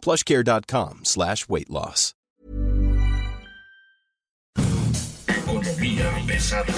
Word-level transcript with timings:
plushcare.com 0.00 1.00
slash 1.04 1.48
weight 1.48 1.70
loss. 1.70 2.14
Economía 5.26 6.10
pesada. 6.26 6.72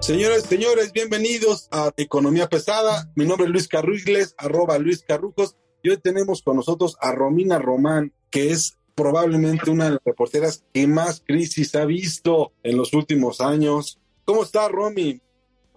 Señores, 0.00 0.44
señores, 0.44 0.92
bienvenidos 0.92 1.68
a 1.70 1.92
Economía 1.96 2.48
Pesada. 2.48 3.12
Mi 3.14 3.24
nombre 3.26 3.46
es 3.46 3.52
Luis 3.52 3.68
Carrugles, 3.68 4.34
arroba 4.38 4.78
Luis 4.78 5.04
Carrucos. 5.06 5.56
Y 5.82 5.90
hoy 5.90 5.98
tenemos 5.98 6.42
con 6.42 6.56
nosotros 6.56 6.96
a 7.00 7.12
Romina 7.12 7.58
Román, 7.58 8.12
que 8.30 8.50
es 8.50 8.78
probablemente 8.94 9.70
una 9.70 9.84
de 9.84 9.90
las 9.92 10.00
reporteras 10.04 10.64
que 10.72 10.86
más 10.86 11.22
crisis 11.24 11.74
ha 11.74 11.84
visto 11.84 12.52
en 12.62 12.76
los 12.76 12.94
últimos 12.94 13.40
años. 13.40 14.00
¿Cómo 14.24 14.42
está, 14.42 14.68
Romy? 14.68 15.20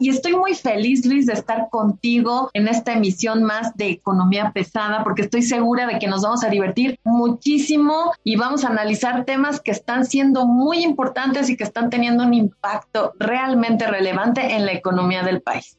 Y 0.01 0.09
estoy 0.09 0.35
muy 0.35 0.55
feliz, 0.55 1.05
Luis, 1.05 1.27
de 1.27 1.33
estar 1.33 1.69
contigo 1.69 2.49
en 2.53 2.67
esta 2.67 2.93
emisión 2.93 3.43
más 3.43 3.77
de 3.77 3.89
Economía 3.91 4.51
Pesada, 4.51 5.03
porque 5.03 5.21
estoy 5.21 5.43
segura 5.43 5.85
de 5.85 5.99
que 5.99 6.07
nos 6.07 6.23
vamos 6.23 6.43
a 6.43 6.49
divertir 6.49 6.99
muchísimo 7.03 8.11
y 8.23 8.35
vamos 8.35 8.65
a 8.65 8.69
analizar 8.69 9.25
temas 9.25 9.61
que 9.61 9.69
están 9.69 10.07
siendo 10.07 10.47
muy 10.47 10.83
importantes 10.83 11.51
y 11.51 11.55
que 11.55 11.63
están 11.63 11.91
teniendo 11.91 12.23
un 12.23 12.33
impacto 12.33 13.13
realmente 13.19 13.85
relevante 13.85 14.41
en 14.55 14.65
la 14.65 14.73
economía 14.73 15.21
del 15.21 15.43
país. 15.43 15.77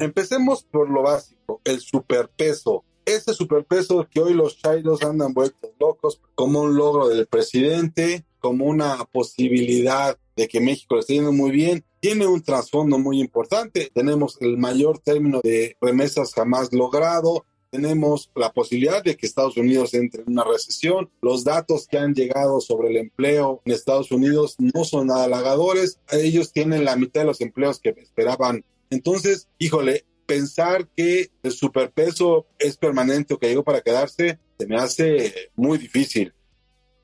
Empecemos 0.00 0.64
por 0.64 0.90
lo 0.90 1.02
básico, 1.02 1.60
el 1.62 1.78
superpeso. 1.78 2.82
Ese 3.04 3.32
superpeso 3.32 4.08
que 4.10 4.20
hoy 4.20 4.34
los 4.34 4.58
chairos 4.58 5.04
andan 5.04 5.34
vueltos 5.34 5.70
locos 5.78 6.20
como 6.34 6.62
un 6.62 6.74
logro 6.74 7.06
del 7.06 7.28
presidente, 7.28 8.24
como 8.40 8.64
una 8.64 9.04
posibilidad 9.04 10.18
de 10.34 10.48
que 10.48 10.60
México 10.60 10.96
le 10.96 11.02
esté 11.02 11.14
yendo 11.14 11.32
muy 11.32 11.52
bien, 11.52 11.84
tiene 12.02 12.26
un 12.26 12.42
trasfondo 12.42 12.98
muy 12.98 13.20
importante. 13.20 13.88
Tenemos 13.94 14.36
el 14.40 14.58
mayor 14.58 14.98
término 14.98 15.40
de 15.40 15.76
remesas 15.80 16.34
jamás 16.34 16.72
logrado, 16.72 17.46
tenemos 17.70 18.28
la 18.34 18.52
posibilidad 18.52 19.04
de 19.04 19.16
que 19.16 19.24
Estados 19.24 19.56
Unidos 19.56 19.94
entre 19.94 20.22
en 20.22 20.32
una 20.32 20.42
recesión. 20.42 21.10
Los 21.22 21.44
datos 21.44 21.86
que 21.86 21.98
han 21.98 22.12
llegado 22.12 22.60
sobre 22.60 22.88
el 22.88 22.96
empleo 22.96 23.62
en 23.64 23.72
Estados 23.72 24.10
Unidos 24.10 24.56
no 24.58 24.84
son 24.84 25.06
nada 25.06 25.24
halagadores. 25.24 26.00
Ellos 26.10 26.52
tienen 26.52 26.84
la 26.84 26.96
mitad 26.96 27.20
de 27.20 27.28
los 27.28 27.40
empleos 27.40 27.78
que 27.78 27.90
esperaban. 27.90 28.64
Entonces, 28.90 29.46
híjole, 29.58 30.04
pensar 30.26 30.88
que 30.96 31.30
el 31.44 31.52
superpeso 31.52 32.46
es 32.58 32.76
permanente 32.76 33.34
o 33.34 33.38
que 33.38 33.48
llegó 33.48 33.62
para 33.62 33.80
quedarse, 33.80 34.40
se 34.58 34.66
me 34.66 34.76
hace 34.76 35.50
muy 35.54 35.78
difícil. 35.78 36.34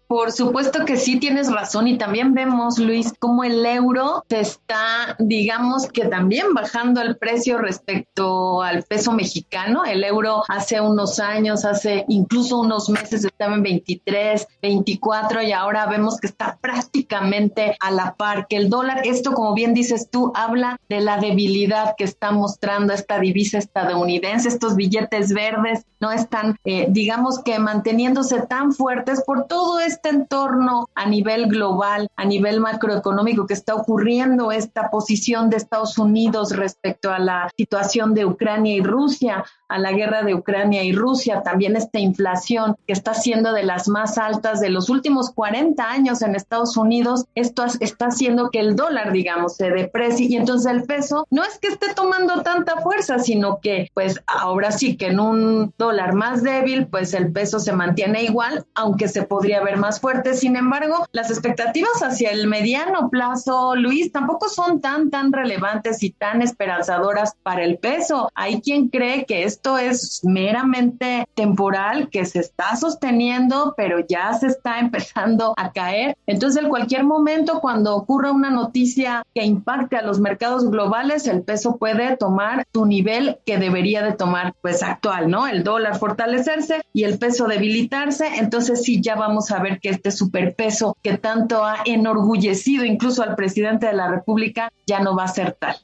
Por 0.09 0.33
supuesto 0.33 0.87
que 0.87 0.97
sí 0.97 1.21
tienes 1.21 1.53
razón 1.53 1.87
y 1.87 1.99
también 1.99 2.33
vemos, 2.33 2.79
Luis, 2.79 3.13
cómo 3.19 3.45
el 3.45 3.65
euro 3.67 4.25
se 4.31 4.41
está, 4.41 5.15
digamos 5.19 5.87
que 5.89 6.07
también 6.07 6.55
bajando 6.55 7.03
el 7.03 7.19
precio 7.19 7.59
respecto 7.59 8.63
al 8.63 8.85
peso 8.85 9.13
mexicano. 9.13 9.85
El 9.85 10.03
euro 10.05 10.45
hace 10.49 10.81
unos 10.81 11.21
años, 11.21 11.67
hace 11.67 12.07
incluso 12.09 12.59
unos 12.59 12.89
meses 12.89 13.23
estaba 13.23 13.55
en 13.55 13.63
23, 13.63 14.49
24 14.63 15.43
y 15.43 15.53
ahora 15.53 15.85
vemos 15.85 16.17
que 16.19 16.29
está 16.29 16.57
prácticamente 16.59 17.77
a 17.79 17.91
la 17.91 18.15
par 18.15 18.47
que 18.49 18.57
el 18.57 18.71
dólar. 18.71 19.03
Esto, 19.05 19.35
como 19.35 19.53
bien 19.53 19.75
dices 19.75 20.09
tú, 20.11 20.33
habla 20.35 20.81
de 20.89 21.03
la 21.03 21.19
debilidad 21.19 21.97
que 21.99 22.05
está 22.05 22.31
mostrando 22.31 22.95
esta 22.95 23.19
divisa 23.19 23.59
estadounidense. 23.59 24.49
Estos 24.49 24.75
billetes 24.75 25.35
verdes 25.35 25.85
no 26.01 26.11
están, 26.13 26.57
eh, 26.65 26.87
digamos 26.89 27.41
que 27.41 27.59
manteniéndose 27.59 28.41
tan 28.47 28.73
fuertes 28.73 29.23
por 29.27 29.47
todo 29.47 29.81
esto 29.81 29.98
este 29.99 30.11
entorno 30.11 30.89
a 30.95 31.07
nivel 31.07 31.49
global, 31.49 32.09
a 32.15 32.25
nivel 32.25 32.61
macroeconómico 32.61 33.47
que 33.47 33.55
está 33.55 33.75
ocurriendo, 33.75 34.53
esta 34.53 34.91
posición 34.91 35.51
de 35.51 35.57
Estados 35.57 35.99
Unidos 35.99 36.55
respecto 36.55 37.11
a 37.11 37.19
la 37.19 37.51
situación 37.57 38.15
de 38.15 38.25
Ucrania 38.25 38.77
y 38.77 38.81
Rusia, 38.81 39.45
a 39.69 39.79
la 39.79 39.93
guerra 39.93 40.23
de 40.23 40.35
Ucrania 40.35 40.83
y 40.83 40.93
Rusia, 40.93 41.43
también 41.43 41.77
esta 41.77 41.99
inflación 41.99 42.77
que 42.87 42.93
está 42.93 43.15
siendo 43.15 43.53
de 43.53 43.63
las 43.63 43.89
más 43.89 44.19
altas 44.19 44.61
de 44.61 44.71
los 44.71 44.89
últimos 44.89 45.31
40 45.31 45.83
años 45.89 46.23
en 46.23 46.35
Estados 46.35 46.77
Unidos, 46.77 47.27
esto 47.35 47.65
está 47.81 48.07
haciendo 48.07 48.51
que 48.51 48.61
el 48.61 48.77
dólar, 48.77 49.13
digamos, 49.13 49.57
se 49.57 49.71
deprecie 49.71 50.27
y 50.27 50.37
entonces 50.37 50.71
el 50.73 50.85
peso 50.85 51.27
no 51.31 51.45
es 51.45 51.59
que 51.59 51.69
esté 51.69 51.95
tomando 51.95 52.43
tanta 52.43 52.79
fuerza, 52.79 53.19
sino 53.19 53.61
que 53.61 53.91
pues 53.95 54.21
ahora 54.27 54.73
sí 54.73 54.97
que 54.97 55.09
en 55.09 55.21
un 55.21 55.73
dólar 55.77 56.15
más 56.15 56.43
débil, 56.43 56.87
pues 56.87 57.15
el 57.15 57.33
peso 57.33 57.59
se 57.61 57.73
mantiene 57.73 58.23
igual, 58.23 58.67
aunque 58.75 59.09
se 59.09 59.23
podría 59.23 59.63
ver 59.63 59.77
más 59.77 60.01
fuerte. 60.01 60.35
Sin 60.35 60.57
embargo, 60.57 61.07
las 61.13 61.31
expectativas 61.31 62.03
hacia 62.03 62.31
el 62.31 62.47
mediano 62.47 63.11
plazo, 63.11 63.75
Luis, 63.77 64.13
tampoco 64.13 64.49
son 64.49 64.81
tan, 64.81 65.11
tan 65.11 65.33
relevantes 65.33 66.03
y 66.03 66.11
tan 66.11 66.43
esperanzadoras 66.43 67.35
para 67.43 67.65
el 67.65 67.79
peso. 67.79 68.31
Hay 68.35 68.61
quien 68.61 68.89
cree 68.89 69.25
que 69.25 69.45
es 69.45 69.58
esto 69.59 69.77
es 69.77 70.21
meramente 70.23 71.27
temporal, 71.35 72.11
que 72.11 72.25
se 72.25 72.39
está 72.39 72.77
sosteniendo, 72.77 73.75
pero 73.77 73.99
ya 74.07 74.33
se 74.35 74.47
está 74.47 74.79
empezando 74.79 75.53
a 75.57 75.73
caer. 75.73 76.17
Entonces, 76.29 76.63
en 76.63 76.69
cualquier 76.69 77.03
momento, 77.03 77.61
cuando 77.61 77.97
ocurra 77.97 78.31
una 78.31 78.51
noticia 78.51 79.25
que 79.35 79.45
impacte 79.45 79.97
a 79.97 80.03
los 80.03 80.21
mercados 80.21 80.71
globales, 80.71 81.27
el 81.27 81.43
peso 81.43 81.77
puede 81.77 82.17
tomar 82.17 82.65
su 82.73 82.87
nivel 82.87 83.39
que 83.45 83.59
debería 83.59 84.03
de 84.03 84.13
tomar, 84.13 84.55
pues 84.63 84.85
actual, 84.85 85.29
¿no? 85.29 85.49
El 85.49 85.65
dólar 85.65 85.99
fortalecerse 85.99 86.83
y 86.93 87.03
el 87.03 87.19
peso 87.19 87.49
debilitarse. 87.49 88.29
Entonces, 88.37 88.85
sí, 88.85 89.01
ya 89.03 89.17
vamos 89.17 89.51
a 89.51 89.61
ver 89.61 89.81
que 89.81 89.89
este 89.89 90.13
superpeso 90.13 90.97
que 91.03 91.19
tanto 91.19 91.65
ha 91.65 91.79
enorgullecido 91.85 92.85
incluso 92.85 93.25
al 93.25 93.35
presidente 93.35 93.87
de 93.87 93.95
la 93.95 94.09
República 94.09 94.73
ya 94.87 95.01
no 95.01 95.17
va 95.17 95.25
a 95.25 95.29
ser 95.29 95.57
tal. 95.59 95.77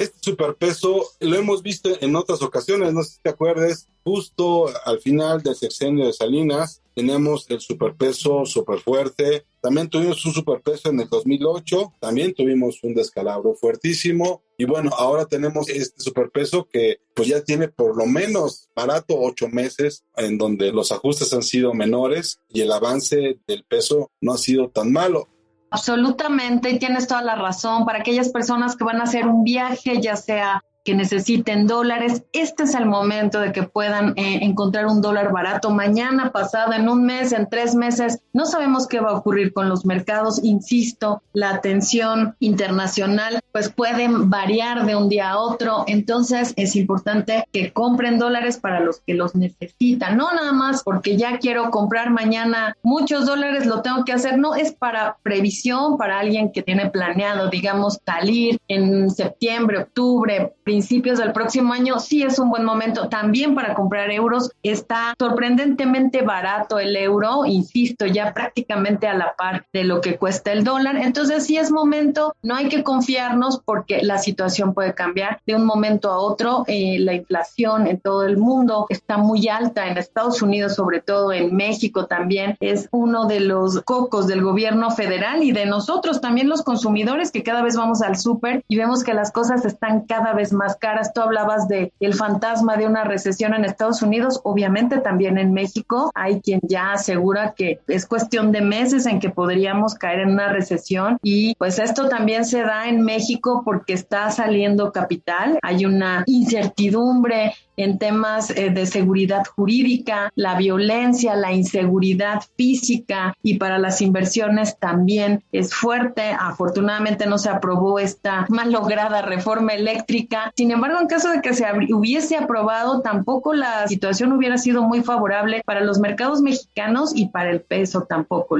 Este 0.00 0.16
superpeso 0.22 1.10
lo 1.20 1.36
hemos 1.36 1.62
visto 1.62 1.90
en 2.00 2.16
otras 2.16 2.40
ocasiones, 2.40 2.94
no 2.94 3.02
sé 3.02 3.16
si 3.16 3.18
te 3.20 3.28
acuerdes, 3.28 3.86
justo 4.02 4.70
al 4.86 4.98
final 4.98 5.42
del 5.42 5.54
sexenio 5.54 6.06
de 6.06 6.14
Salinas 6.14 6.80
tenemos 6.94 7.44
el 7.50 7.60
superpeso 7.60 8.46
súper 8.46 8.80
fuerte. 8.80 9.44
También 9.60 9.90
tuvimos 9.90 10.24
un 10.24 10.32
superpeso 10.32 10.88
en 10.88 11.00
el 11.00 11.08
2008, 11.10 11.92
también 12.00 12.32
tuvimos 12.32 12.82
un 12.82 12.94
descalabro 12.94 13.54
fuertísimo. 13.54 14.42
Y 14.56 14.64
bueno, 14.64 14.90
ahora 14.96 15.26
tenemos 15.26 15.68
este 15.68 16.02
superpeso 16.02 16.66
que 16.70 17.00
pues 17.14 17.28
ya 17.28 17.42
tiene 17.42 17.68
por 17.68 17.94
lo 17.94 18.06
menos 18.06 18.70
barato 18.74 19.18
ocho 19.18 19.48
meses 19.48 20.04
en 20.16 20.38
donde 20.38 20.72
los 20.72 20.92
ajustes 20.92 21.32
han 21.34 21.42
sido 21.42 21.74
menores 21.74 22.40
y 22.48 22.62
el 22.62 22.72
avance 22.72 23.38
del 23.46 23.64
peso 23.64 24.10
no 24.22 24.32
ha 24.32 24.38
sido 24.38 24.70
tan 24.70 24.92
malo. 24.92 25.28
Absolutamente, 25.70 26.70
y 26.70 26.78
tienes 26.78 27.06
toda 27.06 27.22
la 27.22 27.36
razón. 27.36 27.84
Para 27.84 28.00
aquellas 28.00 28.30
personas 28.30 28.76
que 28.76 28.84
van 28.84 29.00
a 29.00 29.04
hacer 29.04 29.26
un 29.26 29.44
viaje, 29.44 30.00
ya 30.00 30.16
sea 30.16 30.64
que 30.84 30.94
necesiten 30.94 31.66
dólares, 31.66 32.24
este 32.32 32.62
es 32.62 32.74
el 32.74 32.86
momento 32.86 33.40
de 33.40 33.52
que 33.52 33.64
puedan 33.64 34.14
eh, 34.16 34.40
encontrar 34.42 34.86
un 34.86 35.02
dólar 35.02 35.32
barato 35.32 35.70
mañana, 35.70 36.32
pasado, 36.32 36.72
en 36.72 36.88
un 36.88 37.04
mes, 37.04 37.32
en 37.32 37.48
tres 37.48 37.74
meses. 37.74 38.20
No 38.32 38.46
sabemos 38.46 38.86
qué 38.86 39.00
va 39.00 39.10
a 39.10 39.16
ocurrir 39.16 39.52
con 39.52 39.68
los 39.68 39.84
mercados. 39.84 40.42
Insisto, 40.42 41.22
la 41.32 41.50
atención 41.50 42.36
internacional 42.40 43.40
pues 43.52 43.68
pueden 43.68 44.30
variar 44.30 44.86
de 44.86 44.96
un 44.96 45.08
día 45.08 45.30
a 45.30 45.38
otro. 45.38 45.84
Entonces 45.86 46.54
es 46.56 46.76
importante 46.76 47.44
que 47.52 47.72
compren 47.72 48.18
dólares 48.18 48.58
para 48.58 48.80
los 48.80 49.00
que 49.00 49.14
los 49.14 49.34
necesitan. 49.34 50.16
No 50.16 50.32
nada 50.32 50.52
más 50.52 50.82
porque 50.82 51.16
ya 51.16 51.38
quiero 51.38 51.70
comprar 51.70 52.10
mañana 52.10 52.76
muchos 52.82 53.26
dólares, 53.26 53.66
lo 53.66 53.82
tengo 53.82 54.04
que 54.04 54.12
hacer. 54.12 54.38
No, 54.38 54.54
es 54.54 54.72
para 54.72 55.18
previsión, 55.22 55.98
para 55.98 56.20
alguien 56.20 56.52
que 56.52 56.62
tiene 56.62 56.90
planeado, 56.90 57.50
digamos, 57.50 57.98
salir 58.06 58.58
en 58.68 59.10
septiembre, 59.10 59.78
octubre, 59.78 60.54
principios 60.64 60.79
del 60.90 61.32
próximo 61.32 61.72
año, 61.72 61.98
sí 61.98 62.22
es 62.22 62.38
un 62.38 62.50
buen 62.50 62.64
momento 62.64 63.08
también 63.08 63.54
para 63.54 63.74
comprar 63.74 64.10
euros. 64.10 64.50
Está 64.62 65.14
sorprendentemente 65.18 66.22
barato 66.22 66.78
el 66.78 66.96
euro, 66.96 67.44
insisto, 67.46 68.06
ya 68.06 68.32
prácticamente 68.32 69.06
a 69.06 69.14
la 69.14 69.34
par 69.36 69.66
de 69.72 69.84
lo 69.84 70.00
que 70.00 70.16
cuesta 70.16 70.52
el 70.52 70.64
dólar. 70.64 70.96
Entonces 70.96 71.46
sí 71.46 71.56
es 71.56 71.70
momento, 71.70 72.34
no 72.42 72.54
hay 72.54 72.68
que 72.68 72.82
confiarnos 72.82 73.60
porque 73.64 74.02
la 74.02 74.18
situación 74.18 74.74
puede 74.74 74.94
cambiar 74.94 75.40
de 75.46 75.54
un 75.54 75.64
momento 75.64 76.10
a 76.10 76.18
otro. 76.18 76.64
Eh, 76.66 76.98
la 76.98 77.14
inflación 77.14 77.86
en 77.86 78.00
todo 78.00 78.24
el 78.24 78.36
mundo 78.36 78.86
está 78.88 79.16
muy 79.16 79.48
alta, 79.48 79.86
en 79.86 79.98
Estados 79.98 80.42
Unidos 80.42 80.74
sobre 80.74 81.00
todo, 81.00 81.32
en 81.32 81.54
México 81.54 82.06
también. 82.06 82.56
Es 82.60 82.88
uno 82.90 83.26
de 83.26 83.40
los 83.40 83.82
cocos 83.82 84.26
del 84.26 84.42
gobierno 84.42 84.90
federal 84.90 85.42
y 85.42 85.52
de 85.52 85.66
nosotros 85.66 86.20
también 86.20 86.48
los 86.48 86.62
consumidores 86.62 87.30
que 87.30 87.42
cada 87.42 87.62
vez 87.62 87.76
vamos 87.76 88.02
al 88.02 88.16
súper 88.16 88.64
y 88.68 88.76
vemos 88.76 89.04
que 89.04 89.14
las 89.14 89.30
cosas 89.30 89.64
están 89.64 90.00
cada 90.02 90.32
vez 90.32 90.52
más 90.52 90.59
más 90.60 90.76
caras. 90.76 91.12
Tú 91.14 91.22
hablabas 91.22 91.66
de 91.68 91.92
el 92.00 92.12
fantasma 92.12 92.76
de 92.76 92.86
una 92.86 93.04
recesión 93.04 93.54
en 93.54 93.64
Estados 93.64 94.02
Unidos, 94.02 94.40
obviamente 94.44 94.98
también 94.98 95.38
en 95.38 95.54
México 95.54 96.10
hay 96.14 96.40
quien 96.40 96.60
ya 96.62 96.92
asegura 96.92 97.54
que 97.56 97.80
es 97.88 98.06
cuestión 98.06 98.52
de 98.52 98.60
meses 98.60 99.06
en 99.06 99.20
que 99.20 99.30
podríamos 99.30 99.94
caer 99.94 100.20
en 100.20 100.30
una 100.30 100.48
recesión 100.48 101.16
y 101.22 101.54
pues 101.56 101.78
esto 101.78 102.08
también 102.08 102.44
se 102.44 102.62
da 102.62 102.88
en 102.88 103.00
México 103.00 103.62
porque 103.64 103.94
está 103.94 104.30
saliendo 104.30 104.92
capital, 104.92 105.58
hay 105.62 105.86
una 105.86 106.24
incertidumbre 106.26 107.54
en 107.82 107.98
temas 107.98 108.50
eh, 108.50 108.70
de 108.70 108.84
seguridad 108.84 109.44
jurídica, 109.56 110.30
la 110.34 110.54
violencia, 110.56 111.34
la 111.34 111.52
inseguridad 111.52 112.42
física 112.56 113.34
y 113.42 113.54
para 113.54 113.78
las 113.78 114.02
inversiones 114.02 114.78
también 114.78 115.42
es 115.50 115.74
fuerte. 115.74 116.36
Afortunadamente 116.38 117.26
no 117.26 117.38
se 117.38 117.48
aprobó 117.48 117.98
esta 117.98 118.46
mal 118.50 118.70
lograda 118.70 119.22
reforma 119.22 119.72
eléctrica. 119.72 120.49
Sin 120.56 120.70
embargo, 120.70 120.98
en 121.00 121.06
caso 121.06 121.30
de 121.30 121.40
que 121.40 121.54
se 121.54 121.64
hubiese 121.92 122.36
aprobado, 122.36 123.00
tampoco 123.02 123.54
la 123.54 123.86
situación 123.88 124.32
hubiera 124.32 124.58
sido 124.58 124.82
muy 124.82 125.02
favorable 125.02 125.62
para 125.64 125.80
los 125.80 125.98
mercados 125.98 126.40
mexicanos 126.40 127.12
y 127.14 127.28
para 127.28 127.50
el 127.50 127.60
peso 127.60 128.02
tampoco. 128.02 128.58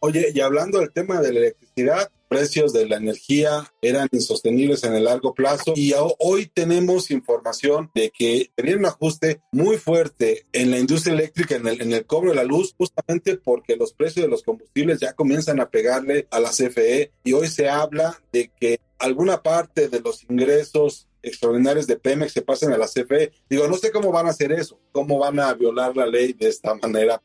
Oye, 0.00 0.30
y 0.34 0.40
hablando 0.40 0.78
del 0.78 0.92
tema 0.92 1.20
de 1.20 1.32
la 1.32 1.38
electricidad, 1.38 2.10
precios 2.28 2.72
de 2.72 2.86
la 2.86 2.96
energía 2.96 3.72
eran 3.80 4.08
insostenibles 4.12 4.84
en 4.84 4.94
el 4.94 5.04
largo 5.04 5.34
plazo 5.34 5.72
y 5.76 5.94
hoy 6.18 6.50
tenemos 6.52 7.10
información 7.10 7.90
de 7.94 8.10
que 8.10 8.50
tenía 8.54 8.76
un 8.76 8.86
ajuste 8.86 9.40
muy 9.52 9.76
fuerte 9.78 10.46
en 10.52 10.70
la 10.70 10.78
industria 10.78 11.14
eléctrica, 11.14 11.56
en 11.56 11.66
el, 11.66 11.80
en 11.80 12.02
cobro 12.04 12.30
de 12.30 12.36
la 12.36 12.44
luz, 12.44 12.74
justamente 12.76 13.36
porque 13.36 13.76
los 13.76 13.92
precios 13.92 14.24
de 14.24 14.30
los 14.30 14.42
combustibles 14.42 15.00
ya 15.00 15.12
comienzan 15.12 15.60
a 15.60 15.70
pegarle 15.70 16.26
a 16.30 16.40
la 16.40 16.50
CFE 16.50 17.12
y 17.24 17.32
hoy 17.32 17.48
se 17.48 17.68
habla 17.68 18.20
de 18.32 18.50
que 18.58 18.80
alguna 18.98 19.42
parte 19.42 19.88
de 19.88 20.00
los 20.00 20.24
ingresos 20.24 21.08
extraordinarios 21.22 21.86
de 21.86 21.96
Pemex 21.96 22.32
se 22.32 22.42
pasen 22.42 22.72
a 22.72 22.78
la 22.78 22.86
CFE. 22.86 23.32
Digo, 23.48 23.66
no 23.68 23.76
sé 23.76 23.90
cómo 23.90 24.12
van 24.12 24.26
a 24.26 24.30
hacer 24.30 24.52
eso, 24.52 24.78
cómo 24.92 25.18
van 25.18 25.40
a 25.40 25.52
violar 25.54 25.96
la 25.96 26.06
ley 26.06 26.32
de 26.32 26.48
esta 26.48 26.74
manera. 26.74 27.20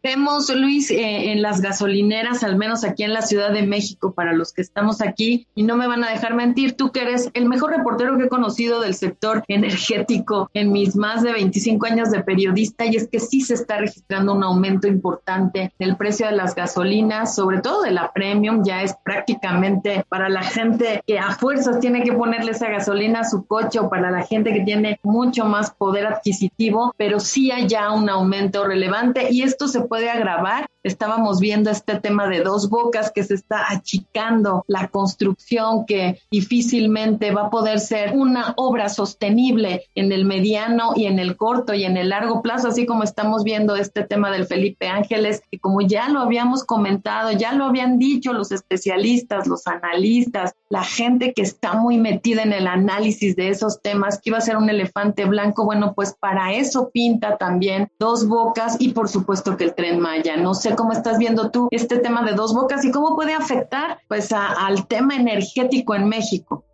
Vemos, 0.00 0.48
Luis, 0.54 0.92
eh, 0.92 1.32
en 1.32 1.42
las 1.42 1.60
gasolineras, 1.60 2.44
al 2.44 2.56
menos 2.56 2.84
aquí 2.84 3.02
en 3.02 3.12
la 3.12 3.22
Ciudad 3.22 3.52
de 3.52 3.64
México, 3.64 4.12
para 4.12 4.32
los 4.32 4.52
que 4.52 4.62
estamos 4.62 5.00
aquí, 5.00 5.48
y 5.56 5.64
no 5.64 5.76
me 5.76 5.88
van 5.88 6.04
a 6.04 6.10
dejar 6.10 6.34
mentir, 6.34 6.76
tú 6.76 6.92
que 6.92 7.02
eres 7.02 7.30
el 7.34 7.48
mejor 7.48 7.72
reportero 7.76 8.16
que 8.16 8.24
he 8.24 8.28
conocido 8.28 8.80
del 8.80 8.94
sector 8.94 9.42
energético 9.48 10.50
en 10.54 10.70
mis 10.70 10.94
más 10.94 11.22
de 11.22 11.32
25 11.32 11.86
años 11.86 12.12
de 12.12 12.22
periodista, 12.22 12.86
y 12.86 12.94
es 12.94 13.08
que 13.08 13.18
sí 13.18 13.40
se 13.40 13.54
está 13.54 13.78
registrando 13.78 14.34
un 14.34 14.44
aumento 14.44 14.86
importante 14.86 15.72
del 15.80 15.96
precio 15.96 16.26
de 16.26 16.32
las 16.32 16.54
gasolinas, 16.54 17.34
sobre 17.34 17.60
todo 17.60 17.82
de 17.82 17.90
la 17.90 18.12
premium, 18.12 18.62
ya 18.64 18.82
es 18.82 18.94
prácticamente 19.02 20.04
para 20.08 20.28
la 20.28 20.44
gente 20.44 21.02
que 21.08 21.18
a 21.18 21.32
fuerzas 21.32 21.80
tiene 21.80 22.04
que 22.04 22.12
ponerle 22.12 22.52
esa 22.52 22.68
gasolina 22.68 23.20
a 23.20 23.28
su 23.28 23.46
coche 23.46 23.80
o 23.80 23.90
para 23.90 24.12
la 24.12 24.24
gente 24.24 24.52
que 24.52 24.60
tiene 24.60 25.00
mucho 25.02 25.44
más 25.44 25.72
poder 25.72 26.06
adquisitivo, 26.06 26.94
pero 26.96 27.18
sí 27.18 27.50
hay 27.50 27.66
ya 27.66 27.90
un 27.90 28.08
aumento 28.08 28.64
relevante 28.64 29.28
y 29.32 29.42
esto 29.42 29.66
se 29.66 29.87
puede 29.88 30.10
agravar. 30.10 30.66
Estábamos 30.88 31.38
viendo 31.38 31.70
este 31.70 32.00
tema 32.00 32.28
de 32.28 32.40
dos 32.40 32.70
bocas 32.70 33.12
que 33.12 33.22
se 33.22 33.34
está 33.34 33.66
achicando 33.70 34.64
la 34.66 34.88
construcción 34.88 35.84
que 35.86 36.20
difícilmente 36.30 37.30
va 37.30 37.42
a 37.42 37.50
poder 37.50 37.78
ser 37.78 38.16
una 38.16 38.54
obra 38.56 38.88
sostenible 38.88 39.84
en 39.94 40.12
el 40.12 40.24
mediano 40.24 40.92
y 40.96 41.04
en 41.04 41.18
el 41.18 41.36
corto 41.36 41.74
y 41.74 41.84
en 41.84 41.96
el 41.96 42.08
largo 42.08 42.40
plazo, 42.40 42.68
así 42.68 42.86
como 42.86 43.02
estamos 43.02 43.44
viendo 43.44 43.76
este 43.76 44.02
tema 44.02 44.30
del 44.30 44.46
Felipe 44.46 44.88
Ángeles, 44.88 45.42
que 45.50 45.58
como 45.58 45.82
ya 45.82 46.08
lo 46.08 46.20
habíamos 46.20 46.64
comentado, 46.64 47.32
ya 47.32 47.52
lo 47.52 47.66
habían 47.66 47.98
dicho 47.98 48.32
los 48.32 48.50
especialistas, 48.50 49.46
los 49.46 49.66
analistas, 49.66 50.54
la 50.70 50.84
gente 50.84 51.32
que 51.34 51.42
está 51.42 51.74
muy 51.74 51.98
metida 51.98 52.42
en 52.42 52.52
el 52.52 52.66
análisis 52.66 53.36
de 53.36 53.48
esos 53.50 53.82
temas, 53.82 54.20
que 54.20 54.30
iba 54.30 54.38
a 54.38 54.42
ser 54.42 54.56
un 54.56 54.70
elefante 54.70 55.26
blanco, 55.26 55.64
bueno, 55.64 55.92
pues 55.94 56.14
para 56.18 56.54
eso 56.54 56.90
pinta 56.90 57.36
también 57.36 57.90
dos 57.98 58.26
bocas 58.26 58.76
y 58.78 58.90
por 58.90 59.08
supuesto 59.08 59.56
que 59.56 59.64
el 59.64 59.74
tren 59.74 60.00
Maya. 60.00 60.36
No 60.36 60.54
sé 60.54 60.74
cómo 60.78 60.92
estás 60.92 61.18
viendo 61.18 61.50
tú 61.50 61.66
este 61.72 61.98
tema 61.98 62.24
de 62.24 62.34
dos 62.34 62.54
bocas 62.54 62.84
y 62.84 62.92
cómo 62.92 63.16
puede 63.16 63.34
afectar 63.34 63.98
pues 64.06 64.32
al 64.32 64.86
tema 64.86 65.16
energético 65.16 65.96
en 65.96 66.08
México 66.08 66.64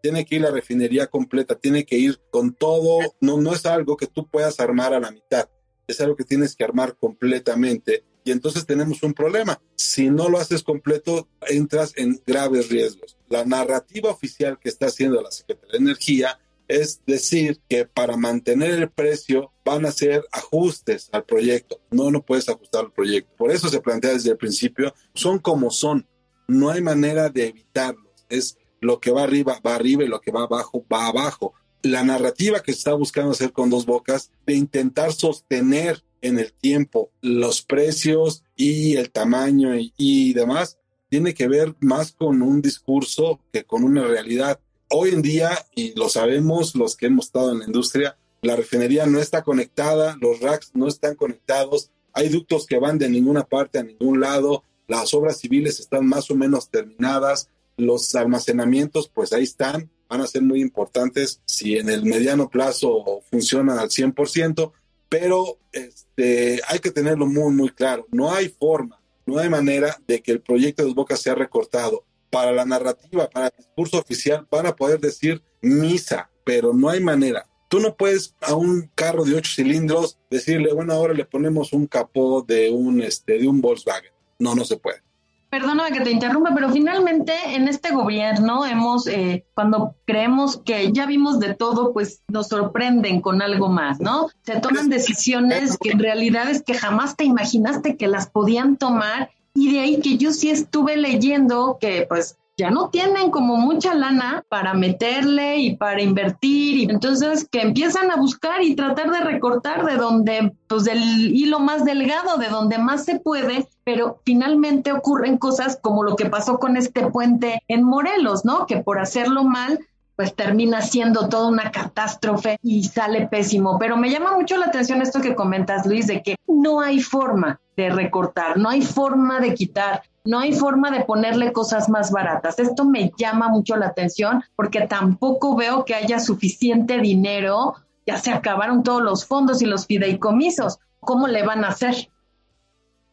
tiene 0.00 0.24
que 0.24 0.36
ir 0.36 0.40
la 0.40 0.50
refinería 0.50 1.08
completa, 1.08 1.56
tiene 1.56 1.84
que 1.84 1.98
ir 1.98 2.20
con 2.30 2.54
todo, 2.54 3.00
no, 3.20 3.36
no 3.36 3.52
es 3.52 3.66
algo 3.66 3.98
que 3.98 4.06
tú 4.06 4.26
puedas 4.26 4.58
armar 4.58 4.94
a 4.94 5.00
la 5.00 5.10
mitad, 5.10 5.50
es 5.86 6.00
algo 6.00 6.16
que 6.16 6.24
tienes 6.24 6.56
que 6.56 6.64
armar 6.64 6.96
completamente 6.96 8.04
y 8.24 8.32
entonces 8.32 8.66
tenemos 8.66 9.02
un 9.02 9.14
problema. 9.14 9.60
Si 9.76 10.10
no 10.10 10.28
lo 10.28 10.38
haces 10.38 10.62
completo, 10.62 11.28
entras 11.48 11.92
en 11.96 12.20
graves 12.26 12.68
riesgos. 12.68 13.16
La 13.28 13.44
narrativa 13.44 14.10
oficial 14.10 14.58
que 14.58 14.68
está 14.68 14.86
haciendo 14.86 15.20
la 15.22 15.30
Secretaría 15.30 15.72
de 15.72 15.78
Energía 15.78 16.38
es 16.70 17.02
decir 17.04 17.60
que 17.68 17.84
para 17.84 18.16
mantener 18.16 18.70
el 18.70 18.88
precio 18.88 19.52
van 19.64 19.84
a 19.84 19.88
hacer 19.88 20.24
ajustes 20.30 21.08
al 21.10 21.24
proyecto. 21.24 21.80
No, 21.90 22.12
no 22.12 22.24
puedes 22.24 22.48
ajustar 22.48 22.84
el 22.84 22.92
proyecto. 22.92 23.34
Por 23.36 23.50
eso 23.50 23.68
se 23.68 23.80
plantea 23.80 24.12
desde 24.12 24.30
el 24.30 24.36
principio, 24.36 24.94
son 25.12 25.40
como 25.40 25.72
son. 25.72 26.06
No 26.46 26.70
hay 26.70 26.80
manera 26.80 27.28
de 27.28 27.48
evitarlos. 27.48 28.06
Es 28.28 28.56
lo 28.80 29.00
que 29.00 29.10
va 29.10 29.24
arriba, 29.24 29.60
va 29.66 29.74
arriba 29.74 30.04
y 30.04 30.08
lo 30.08 30.20
que 30.20 30.30
va 30.30 30.44
abajo, 30.44 30.86
va 30.90 31.08
abajo. 31.08 31.54
La 31.82 32.04
narrativa 32.04 32.62
que 32.62 32.72
se 32.72 32.78
está 32.78 32.94
buscando 32.94 33.32
hacer 33.32 33.52
con 33.52 33.68
dos 33.68 33.84
bocas 33.84 34.30
de 34.46 34.54
intentar 34.54 35.12
sostener 35.12 36.04
en 36.20 36.38
el 36.38 36.52
tiempo 36.52 37.10
los 37.20 37.62
precios 37.62 38.44
y 38.54 38.94
el 38.94 39.10
tamaño 39.10 39.76
y, 39.76 39.92
y 39.96 40.34
demás 40.34 40.78
tiene 41.08 41.34
que 41.34 41.48
ver 41.48 41.74
más 41.80 42.12
con 42.12 42.42
un 42.42 42.62
discurso 42.62 43.40
que 43.52 43.64
con 43.64 43.82
una 43.82 44.06
realidad 44.06 44.60
hoy 44.90 45.10
en 45.10 45.22
día, 45.22 45.66
y 45.74 45.94
lo 45.98 46.08
sabemos 46.08 46.74
los 46.74 46.96
que 46.96 47.06
hemos 47.06 47.26
estado 47.26 47.52
en 47.52 47.60
la 47.60 47.64
industria, 47.64 48.16
la 48.42 48.56
refinería 48.56 49.06
no 49.06 49.18
está 49.18 49.42
conectada, 49.42 50.16
los 50.20 50.40
racks 50.40 50.72
no 50.74 50.88
están 50.88 51.14
conectados, 51.14 51.90
hay 52.12 52.28
ductos 52.28 52.66
que 52.66 52.78
van 52.78 52.98
de 52.98 53.08
ninguna 53.08 53.44
parte 53.44 53.78
a 53.78 53.84
ningún 53.84 54.20
lado, 54.20 54.64
las 54.88 55.14
obras 55.14 55.38
civiles 55.38 55.78
están 55.78 56.06
más 56.06 56.30
o 56.30 56.34
menos 56.34 56.70
terminadas, 56.70 57.48
los 57.76 58.14
almacenamientos 58.14 59.08
pues 59.08 59.32
ahí 59.32 59.44
están, 59.44 59.90
van 60.08 60.20
a 60.20 60.26
ser 60.26 60.42
muy 60.42 60.60
importantes 60.60 61.40
si 61.44 61.76
en 61.76 61.88
el 61.88 62.04
mediano 62.04 62.50
plazo 62.50 63.22
funcionan 63.30 63.78
al 63.78 63.90
100%, 63.90 64.72
pero 65.08 65.58
este, 65.72 66.60
hay 66.66 66.78
que 66.80 66.90
tenerlo 66.90 67.26
muy, 67.26 67.52
muy 67.52 67.70
claro, 67.70 68.06
no 68.10 68.32
hay 68.32 68.48
forma, 68.48 69.00
no 69.24 69.38
hay 69.38 69.48
manera 69.48 70.00
de 70.08 70.20
que 70.20 70.32
el 70.32 70.40
proyecto 70.40 70.84
de 70.84 70.94
Bocas 70.94 71.20
sea 71.20 71.34
recortado 71.34 72.04
para 72.30 72.52
la 72.52 72.64
narrativa, 72.64 73.28
para 73.28 73.46
el 73.46 73.52
discurso 73.56 73.98
oficial, 73.98 74.46
van 74.50 74.66
a 74.66 74.76
poder 74.76 75.00
decir 75.00 75.42
misa, 75.60 76.30
pero 76.44 76.72
no 76.72 76.88
hay 76.88 77.00
manera. 77.00 77.46
Tú 77.68 77.80
no 77.80 77.94
puedes 77.94 78.34
a 78.40 78.54
un 78.54 78.90
carro 78.94 79.24
de 79.24 79.36
ocho 79.36 79.52
cilindros 79.54 80.18
decirle, 80.30 80.72
bueno, 80.72 80.92
ahora 80.92 81.14
le 81.14 81.24
ponemos 81.24 81.72
un 81.72 81.86
capó 81.86 82.42
de 82.42 82.70
un, 82.70 83.00
este, 83.00 83.38
de 83.38 83.46
un 83.46 83.60
Volkswagen. 83.60 84.10
No, 84.38 84.54
no 84.54 84.64
se 84.64 84.76
puede. 84.76 85.02
Perdóname 85.50 85.90
que 85.90 86.04
te 86.04 86.12
interrumpa, 86.12 86.52
pero 86.54 86.70
finalmente 86.70 87.32
en 87.56 87.66
este 87.66 87.90
gobierno 87.90 88.64
hemos, 88.64 89.08
eh, 89.08 89.44
cuando 89.54 89.96
creemos 90.06 90.58
que 90.64 90.92
ya 90.92 91.06
vimos 91.06 91.40
de 91.40 91.54
todo, 91.54 91.92
pues 91.92 92.22
nos 92.28 92.46
sorprenden 92.46 93.20
con 93.20 93.42
algo 93.42 93.68
más, 93.68 93.98
¿no? 93.98 94.28
Se 94.42 94.60
toman 94.60 94.88
decisiones 94.88 95.76
que 95.76 95.90
en 95.90 95.98
realidad 95.98 96.48
es 96.48 96.62
que 96.62 96.74
jamás 96.74 97.16
te 97.16 97.24
imaginaste 97.24 97.96
que 97.96 98.06
las 98.06 98.30
podían 98.30 98.76
tomar 98.76 99.30
y 99.54 99.72
de 99.72 99.80
ahí 99.80 100.00
que 100.00 100.16
yo 100.16 100.32
sí 100.32 100.50
estuve 100.50 100.96
leyendo 100.96 101.78
que 101.80 102.06
pues 102.08 102.36
ya 102.56 102.70
no 102.70 102.90
tienen 102.90 103.30
como 103.30 103.56
mucha 103.56 103.94
lana 103.94 104.44
para 104.50 104.74
meterle 104.74 105.56
y 105.58 105.76
para 105.76 106.02
invertir 106.02 106.76
y 106.76 106.84
entonces 106.84 107.48
que 107.50 107.62
empiezan 107.62 108.10
a 108.10 108.16
buscar 108.16 108.62
y 108.62 108.74
tratar 108.74 109.10
de 109.10 109.20
recortar 109.20 109.86
de 109.86 109.96
donde 109.96 110.52
pues 110.68 110.84
del 110.84 111.00
hilo 111.34 111.58
más 111.58 111.86
delgado 111.86 112.36
de 112.36 112.48
donde 112.48 112.76
más 112.76 113.06
se 113.06 113.18
puede 113.18 113.66
pero 113.82 114.20
finalmente 114.26 114.92
ocurren 114.92 115.38
cosas 115.38 115.78
como 115.80 116.02
lo 116.04 116.16
que 116.16 116.26
pasó 116.26 116.58
con 116.58 116.76
este 116.76 117.10
puente 117.10 117.62
en 117.66 117.82
Morelos 117.82 118.44
no 118.44 118.66
que 118.66 118.76
por 118.76 118.98
hacerlo 118.98 119.42
mal 119.44 119.80
pues 120.20 120.34
termina 120.34 120.82
siendo 120.82 121.30
toda 121.30 121.48
una 121.48 121.70
catástrofe 121.70 122.58
y 122.62 122.84
sale 122.84 123.26
pésimo. 123.26 123.78
Pero 123.78 123.96
me 123.96 124.10
llama 124.10 124.36
mucho 124.36 124.58
la 124.58 124.66
atención 124.66 125.00
esto 125.00 125.22
que 125.22 125.34
comentas, 125.34 125.86
Luis, 125.86 126.08
de 126.08 126.22
que 126.22 126.36
no 126.46 126.82
hay 126.82 127.00
forma 127.00 127.58
de 127.74 127.88
recortar, 127.88 128.58
no 128.58 128.68
hay 128.68 128.82
forma 128.82 129.40
de 129.40 129.54
quitar, 129.54 130.02
no 130.26 130.38
hay 130.38 130.52
forma 130.52 130.90
de 130.90 131.06
ponerle 131.06 131.54
cosas 131.54 131.88
más 131.88 132.10
baratas. 132.10 132.58
Esto 132.58 132.84
me 132.84 133.14
llama 133.16 133.48
mucho 133.48 133.76
la 133.76 133.86
atención 133.86 134.44
porque 134.56 134.82
tampoco 134.82 135.56
veo 135.56 135.86
que 135.86 135.94
haya 135.94 136.20
suficiente 136.20 136.98
dinero, 136.98 137.76
ya 138.06 138.18
se 138.18 138.30
acabaron 138.30 138.82
todos 138.82 139.02
los 139.02 139.24
fondos 139.24 139.62
y 139.62 139.64
los 139.64 139.86
fideicomisos. 139.86 140.80
¿Cómo 141.00 141.28
le 141.28 141.46
van 141.46 141.64
a 141.64 141.68
hacer? 141.68 142.10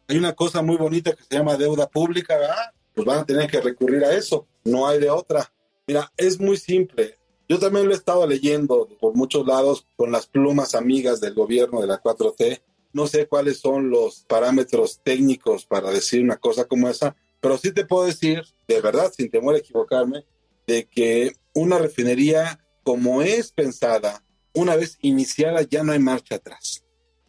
Hay 0.10 0.18
una 0.18 0.34
cosa 0.34 0.62
muy 0.62 0.76
bonita 0.76 1.14
que 1.14 1.24
se 1.24 1.38
llama 1.38 1.56
deuda 1.56 1.88
pública, 1.88 2.36
¿verdad? 2.36 2.74
Pues 2.94 3.08
van 3.08 3.20
a 3.20 3.26
tener 3.26 3.50
que 3.50 3.62
recurrir 3.62 4.04
a 4.04 4.12
eso, 4.12 4.46
no 4.66 4.86
hay 4.90 5.00
de 5.00 5.10
otra. 5.10 5.50
Mira, 5.88 6.12
es 6.18 6.40
muy 6.40 6.58
simple. 6.58 7.18
Yo 7.48 7.60
también 7.60 7.88
lo 7.88 7.94
he 7.94 7.98
estado 7.98 8.28
leyendo 8.28 8.90
por 9.00 9.16
muchos 9.16 9.48
lados 9.48 9.88
con 9.96 10.12
las 10.12 10.28
plumas 10.28 10.76
amigas 10.76 11.22
del 11.22 11.34
gobierno 11.34 11.80
de 11.80 11.88
la 11.88 12.04
4T. 12.04 12.62
No 12.92 13.08
sé 13.08 13.28
cuáles 13.28 13.60
son 13.60 13.90
los 13.90 14.26
parámetros 14.26 15.00
técnicos 15.02 15.66
para 15.66 15.90
decir 15.92 16.22
una 16.22 16.38
cosa 16.38 16.66
como 16.66 16.90
esa, 16.90 17.16
pero 17.40 17.58
sí 17.58 17.72
te 17.72 17.86
puedo 17.86 18.06
decir, 18.06 18.44
de 18.68 18.82
verdad, 18.82 19.14
sin 19.16 19.30
temor 19.30 19.56
a 19.56 19.60
equivocarme, 19.60 20.26
de 20.66 20.86
que 20.86 21.34
una 21.54 21.78
refinería 21.78 22.60
como 22.84 23.22
es 23.22 23.52
pensada, 23.52 24.24
una 24.54 24.76
vez 24.76 24.98
iniciada 25.02 25.62
ya 25.62 25.84
no 25.84 25.94
hay 25.94 26.00
marcha 26.00 26.36
atrás. 26.36 26.84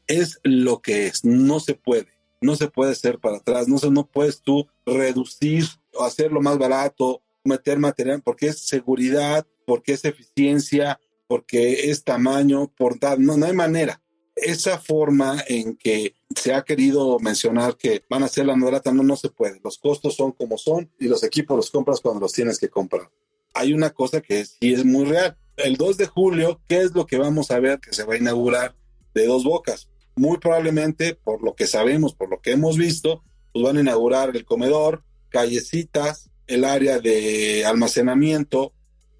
Es 0.08 0.40
lo 0.42 0.80
que 0.80 1.06
es, 1.06 1.24
no 1.24 1.60
se 1.60 1.74
puede, 1.74 2.08
no 2.40 2.56
se 2.56 2.68
puede 2.68 2.92
hacer 2.92 3.20
para 3.20 3.36
atrás, 3.36 3.68
no, 3.68 3.78
se, 3.78 3.90
no 3.90 4.06
puedes 4.06 4.40
tú 4.40 4.66
reducir 4.84 5.64
o 5.94 6.04
hacerlo 6.04 6.40
más 6.40 6.58
barato, 6.58 7.22
meter 7.48 7.78
material, 7.78 8.22
porque 8.22 8.46
es 8.48 8.60
seguridad, 8.60 9.46
porque 9.66 9.92
es 9.92 10.04
eficiencia, 10.04 11.00
porque 11.26 11.90
es 11.90 12.04
tamaño, 12.04 12.72
por 12.76 12.98
tal, 12.98 13.22
no, 13.22 13.36
no 13.36 13.46
hay 13.46 13.52
manera. 13.52 14.00
Esa 14.34 14.78
forma 14.78 15.42
en 15.48 15.76
que 15.76 16.14
se 16.34 16.54
ha 16.54 16.62
querido 16.62 17.18
mencionar 17.18 17.76
que 17.76 18.04
van 18.08 18.22
a 18.22 18.28
ser 18.28 18.46
la 18.46 18.56
barata, 18.56 18.92
no, 18.92 19.02
no 19.02 19.16
se 19.16 19.28
puede. 19.28 19.60
Los 19.62 19.78
costos 19.78 20.14
son 20.14 20.32
como 20.32 20.56
son 20.58 20.90
y 20.98 21.08
los 21.08 21.24
equipos 21.24 21.56
los 21.56 21.70
compras 21.70 22.00
cuando 22.00 22.20
los 22.20 22.32
tienes 22.32 22.58
que 22.58 22.68
comprar. 22.68 23.10
Hay 23.54 23.72
una 23.72 23.90
cosa 23.90 24.20
que 24.20 24.44
sí 24.44 24.72
es 24.72 24.84
muy 24.84 25.04
real. 25.04 25.36
El 25.56 25.76
2 25.76 25.96
de 25.96 26.06
julio, 26.06 26.60
¿qué 26.68 26.78
es 26.78 26.94
lo 26.94 27.06
que 27.06 27.18
vamos 27.18 27.50
a 27.50 27.58
ver 27.58 27.80
que 27.80 27.92
se 27.92 28.04
va 28.04 28.14
a 28.14 28.18
inaugurar 28.18 28.76
de 29.12 29.26
dos 29.26 29.42
bocas? 29.44 29.90
Muy 30.14 30.38
probablemente, 30.38 31.14
por 31.14 31.42
lo 31.42 31.54
que 31.54 31.66
sabemos, 31.66 32.14
por 32.14 32.30
lo 32.30 32.40
que 32.40 32.52
hemos 32.52 32.76
visto, 32.76 33.24
pues 33.52 33.64
van 33.64 33.76
a 33.76 33.80
inaugurar 33.80 34.36
el 34.36 34.44
comedor, 34.44 35.04
callecitas, 35.30 36.30
el 36.48 36.64
área 36.64 36.98
de 36.98 37.64
almacenamiento, 37.64 38.72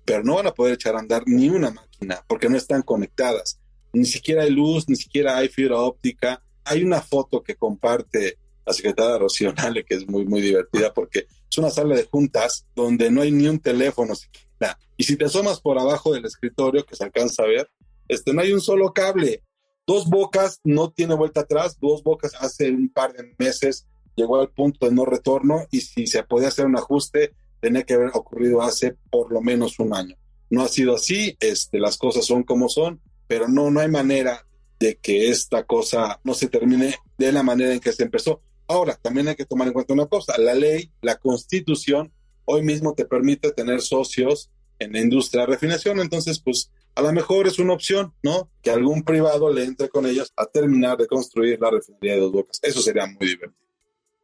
pero 0.05 0.25
no 0.25 0.37
van 0.37 0.49
a 0.49 0.55
poder 0.55 0.75
echar 0.75 0.97
a 0.97 1.01
andar 1.01 1.23
ni 1.27 1.49
una 1.49 1.71
máquina 1.71 2.25
porque 2.27 2.49
no 2.49 2.57
están 2.57 2.83
conectadas. 2.83 3.61
Ni 3.93 4.07
siquiera 4.07 4.43
hay 4.43 4.51
luz, 4.51 4.89
ni 4.89 4.97
siquiera 4.97 5.37
hay 5.37 5.49
fibra 5.49 5.79
óptica. 5.79 6.43
Hay 6.65 6.83
una 6.83 7.01
foto 7.01 7.43
que 7.43 7.55
comparte 7.55 8.39
la 8.67 8.73
secretaria 8.73 9.19
Rocío 9.19 9.53
Nale, 9.53 9.85
que 9.85 9.95
es 9.95 10.09
muy, 10.09 10.27
muy 10.27 10.41
divertida 10.41 10.93
porque 10.93 11.27
es 11.51 11.59
una 11.59 11.71
sala 11.71 11.95
de 11.95 12.05
juntas 12.05 12.67
donde 12.75 13.11
no 13.11 13.23
hay 13.23 13.31
ni 13.31 13.49
un 13.49 13.61
teléfono 13.61 14.15
siquiera. 14.15 14.79
Y 14.97 15.05
si 15.05 15.17
te 15.17 15.27
asomas 15.27 15.61
por 15.61 15.79
abajo 15.79 16.13
del 16.13 16.25
escritorio, 16.25 16.85
que 16.85 16.97
se 16.97 17.05
alcanza 17.05 17.45
a 17.45 17.47
ver, 17.47 17.71
este, 18.09 18.33
no 18.33 18.43
hay 18.43 18.53
un 18.53 18.61
solo 18.61 18.93
cable. 18.93 19.43
Dos 19.87 20.07
bocas 20.07 20.61
no 20.65 20.91
tiene 20.91 21.15
vuelta 21.15 21.41
atrás. 21.41 21.79
Dos 21.81 22.03
bocas 22.03 22.35
hace 22.41 22.71
un 22.71 22.91
par 22.91 23.13
de 23.13 23.35
meses 23.39 23.87
llegó 24.19 24.41
al 24.41 24.51
punto 24.51 24.87
de 24.87 24.93
no 24.93 25.05
retorno 25.05 25.67
y 25.71 25.81
si 25.81 26.07
se 26.07 26.23
podía 26.25 26.49
hacer 26.49 26.67
un 26.67 26.77
ajuste, 26.77 27.33
tenía 27.61 27.85
que 27.85 27.95
haber 27.95 28.11
ocurrido 28.15 28.61
hace 28.61 28.97
por 29.11 29.33
lo 29.33 29.41
menos 29.41 29.79
un 29.79 29.95
año. 29.95 30.17
No 30.51 30.63
ha 30.63 30.69
sido 30.69 30.95
así, 30.95 31.37
este, 31.41 31.79
las 31.79 31.97
cosas 31.97 32.27
son 32.27 32.43
como 32.43 32.69
son, 32.69 33.01
pero 33.27 33.49
no, 33.49 33.71
no 33.71 33.81
hay 33.81 33.89
manera 33.89 34.47
de 34.79 34.97
que 34.97 35.29
esta 35.29 35.65
cosa 35.65 36.21
no 36.25 36.35
se 36.35 36.49
termine 36.49 36.95
de 37.17 37.33
la 37.33 37.43
manera 37.43 37.73
en 37.73 37.81
que 37.81 37.93
se 37.93 38.05
empezó. 38.05 38.43
Ahora, 38.67 38.99
también 39.01 39.29
hay 39.29 39.35
que 39.35 39.47
tomar 39.47 39.69
en 39.69 39.75
cuenta 39.75 39.95
una 39.95 40.07
cosa, 40.07 40.39
la 40.39 40.55
ley, 40.55 40.91
la 41.01 41.17
constitución, 41.17 42.13
hoy 42.45 42.63
mismo 42.63 42.95
te 42.95 43.05
permite 43.05 43.53
tener 43.53 43.81
socios 43.81 44.51
en 44.79 44.93
la 44.93 45.01
industria 45.01 45.43
de 45.43 45.49
refinación, 45.49 46.01
entonces, 46.01 46.39
pues, 46.41 46.71
a 46.95 47.03
lo 47.03 47.13
mejor 47.13 47.47
es 47.47 47.59
una 47.59 47.75
opción, 47.75 48.15
¿no? 48.23 48.51
Que 48.63 48.71
algún 48.71 49.03
privado 49.03 49.53
le 49.53 49.65
entre 49.65 49.89
con 49.89 50.07
ellos 50.07 50.33
a 50.37 50.47
terminar 50.47 50.97
de 50.97 51.07
construir 51.07 51.61
la 51.61 51.71
refinería 51.71 52.15
de 52.15 52.21
dos 52.21 52.33
bocas. 52.33 52.59
Eso 52.63 52.81
sería 52.81 53.07
muy 53.07 53.27
divertido 53.29 53.68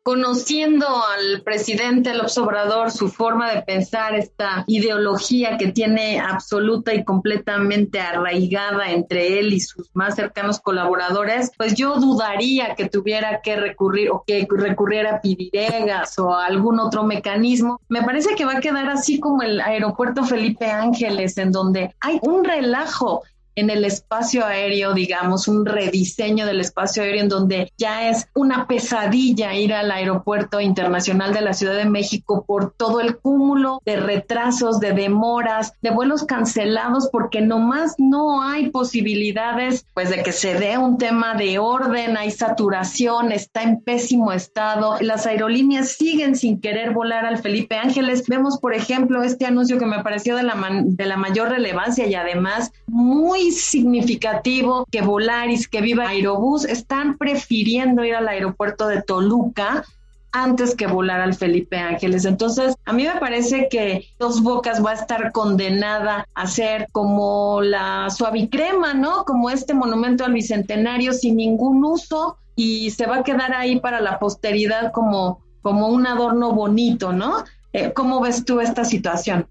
conociendo 0.04 0.86
al 0.86 1.40
presidente 1.42 2.12
López 2.14 2.36
Obrador, 2.36 2.90
su 2.90 3.08
forma 3.08 3.50
de 3.50 3.62
pensar, 3.62 4.14
esta 4.14 4.62
ideología 4.66 5.56
que 5.56 5.72
tiene 5.72 6.20
absoluta 6.20 6.92
y 6.92 7.04
completamente 7.04 8.00
arraigada 8.00 8.90
entre 8.90 9.40
él 9.40 9.54
y 9.54 9.60
sus 9.60 9.88
más 9.94 10.14
cercanos 10.14 10.60
colaboradores, 10.60 11.50
pues 11.56 11.74
yo 11.74 11.96
dudaría 11.96 12.74
que 12.74 12.90
tuviera 12.90 13.40
que 13.40 13.56
recurrir 13.56 14.10
o 14.10 14.24
que 14.26 14.46
recurriera 14.50 15.16
a 15.16 15.20
Pidiregas 15.22 16.18
o 16.18 16.34
a 16.34 16.44
algún 16.44 16.80
otro 16.80 17.04
mecanismo. 17.04 17.80
Me 17.88 18.02
parece 18.02 18.34
que 18.34 18.44
va 18.44 18.58
a 18.58 18.60
quedar 18.60 18.90
así 18.90 19.18
como 19.18 19.40
el 19.40 19.58
aeropuerto 19.58 20.22
Felipe 20.24 20.70
Ángeles, 20.70 21.38
en 21.38 21.50
donde 21.50 21.94
hay 22.00 22.18
un 22.20 22.44
relajo 22.44 23.22
en 23.56 23.70
el 23.70 23.84
espacio 23.84 24.44
aéreo, 24.44 24.94
digamos, 24.94 25.48
un 25.48 25.64
rediseño 25.64 26.46
del 26.46 26.60
espacio 26.60 27.02
aéreo 27.02 27.22
en 27.22 27.28
donde 27.28 27.72
ya 27.78 28.08
es 28.08 28.28
una 28.34 28.66
pesadilla 28.66 29.54
ir 29.54 29.72
al 29.72 29.90
aeropuerto 29.90 30.60
internacional 30.60 31.32
de 31.32 31.40
la 31.40 31.54
Ciudad 31.54 31.76
de 31.76 31.84
México 31.84 32.44
por 32.46 32.72
todo 32.72 33.00
el 33.00 33.16
cúmulo 33.18 33.80
de 33.84 33.96
retrasos, 33.96 34.80
de 34.80 34.92
demoras, 34.92 35.72
de 35.82 35.90
vuelos 35.90 36.24
cancelados, 36.24 37.08
porque 37.10 37.40
nomás 37.40 37.94
no 37.98 38.42
hay 38.42 38.70
posibilidades 38.70 39.86
pues 39.94 40.10
de 40.10 40.22
que 40.22 40.32
se 40.32 40.54
dé 40.54 40.78
un 40.78 40.98
tema 40.98 41.34
de 41.34 41.58
orden, 41.58 42.16
hay 42.16 42.30
saturación, 42.30 43.32
está 43.32 43.62
en 43.62 43.80
pésimo 43.80 44.32
estado, 44.32 44.96
las 45.00 45.26
aerolíneas 45.26 45.92
siguen 45.92 46.36
sin 46.36 46.60
querer 46.60 46.92
volar 46.92 47.24
al 47.26 47.38
Felipe 47.38 47.76
Ángeles. 47.76 48.24
Vemos, 48.26 48.58
por 48.58 48.74
ejemplo, 48.74 49.22
este 49.22 49.46
anuncio 49.46 49.78
que 49.78 49.86
me 49.86 50.02
pareció 50.02 50.36
de 50.36 50.42
la, 50.42 50.54
de 50.84 51.06
la 51.06 51.16
mayor 51.16 51.50
relevancia 51.50 52.06
y 52.06 52.14
además 52.14 52.72
significativo 53.52 54.86
que 54.90 55.02
Volaris, 55.02 55.68
que 55.68 55.80
Viva 55.80 56.08
Aerobús 56.08 56.64
están 56.64 57.18
prefiriendo 57.18 58.04
ir 58.04 58.14
al 58.14 58.28
aeropuerto 58.28 58.86
de 58.86 59.02
Toluca 59.02 59.84
antes 60.34 60.74
que 60.74 60.88
volar 60.88 61.20
al 61.20 61.34
Felipe 61.34 61.78
Ángeles. 61.78 62.24
Entonces, 62.24 62.74
a 62.84 62.92
mí 62.92 63.04
me 63.04 63.20
parece 63.20 63.68
que 63.70 64.08
Dos 64.18 64.42
Bocas 64.42 64.84
va 64.84 64.90
a 64.90 64.94
estar 64.94 65.30
condenada 65.30 66.26
a 66.34 66.46
ser 66.48 66.88
como 66.90 67.62
la 67.62 68.10
suavicrema, 68.10 68.94
¿no? 68.94 69.24
Como 69.24 69.48
este 69.48 69.74
monumento 69.74 70.24
al 70.24 70.32
bicentenario 70.32 71.12
sin 71.12 71.36
ningún 71.36 71.84
uso 71.84 72.36
y 72.56 72.90
se 72.90 73.06
va 73.06 73.18
a 73.18 73.22
quedar 73.22 73.54
ahí 73.54 73.78
para 73.78 74.00
la 74.00 74.18
posteridad 74.18 74.90
como, 74.90 75.40
como 75.62 75.88
un 75.88 76.04
adorno 76.04 76.52
bonito, 76.52 77.12
¿no? 77.12 77.44
Eh, 77.72 77.92
¿Cómo 77.92 78.20
ves 78.20 78.44
tú 78.44 78.60
esta 78.60 78.84
situación? 78.84 79.46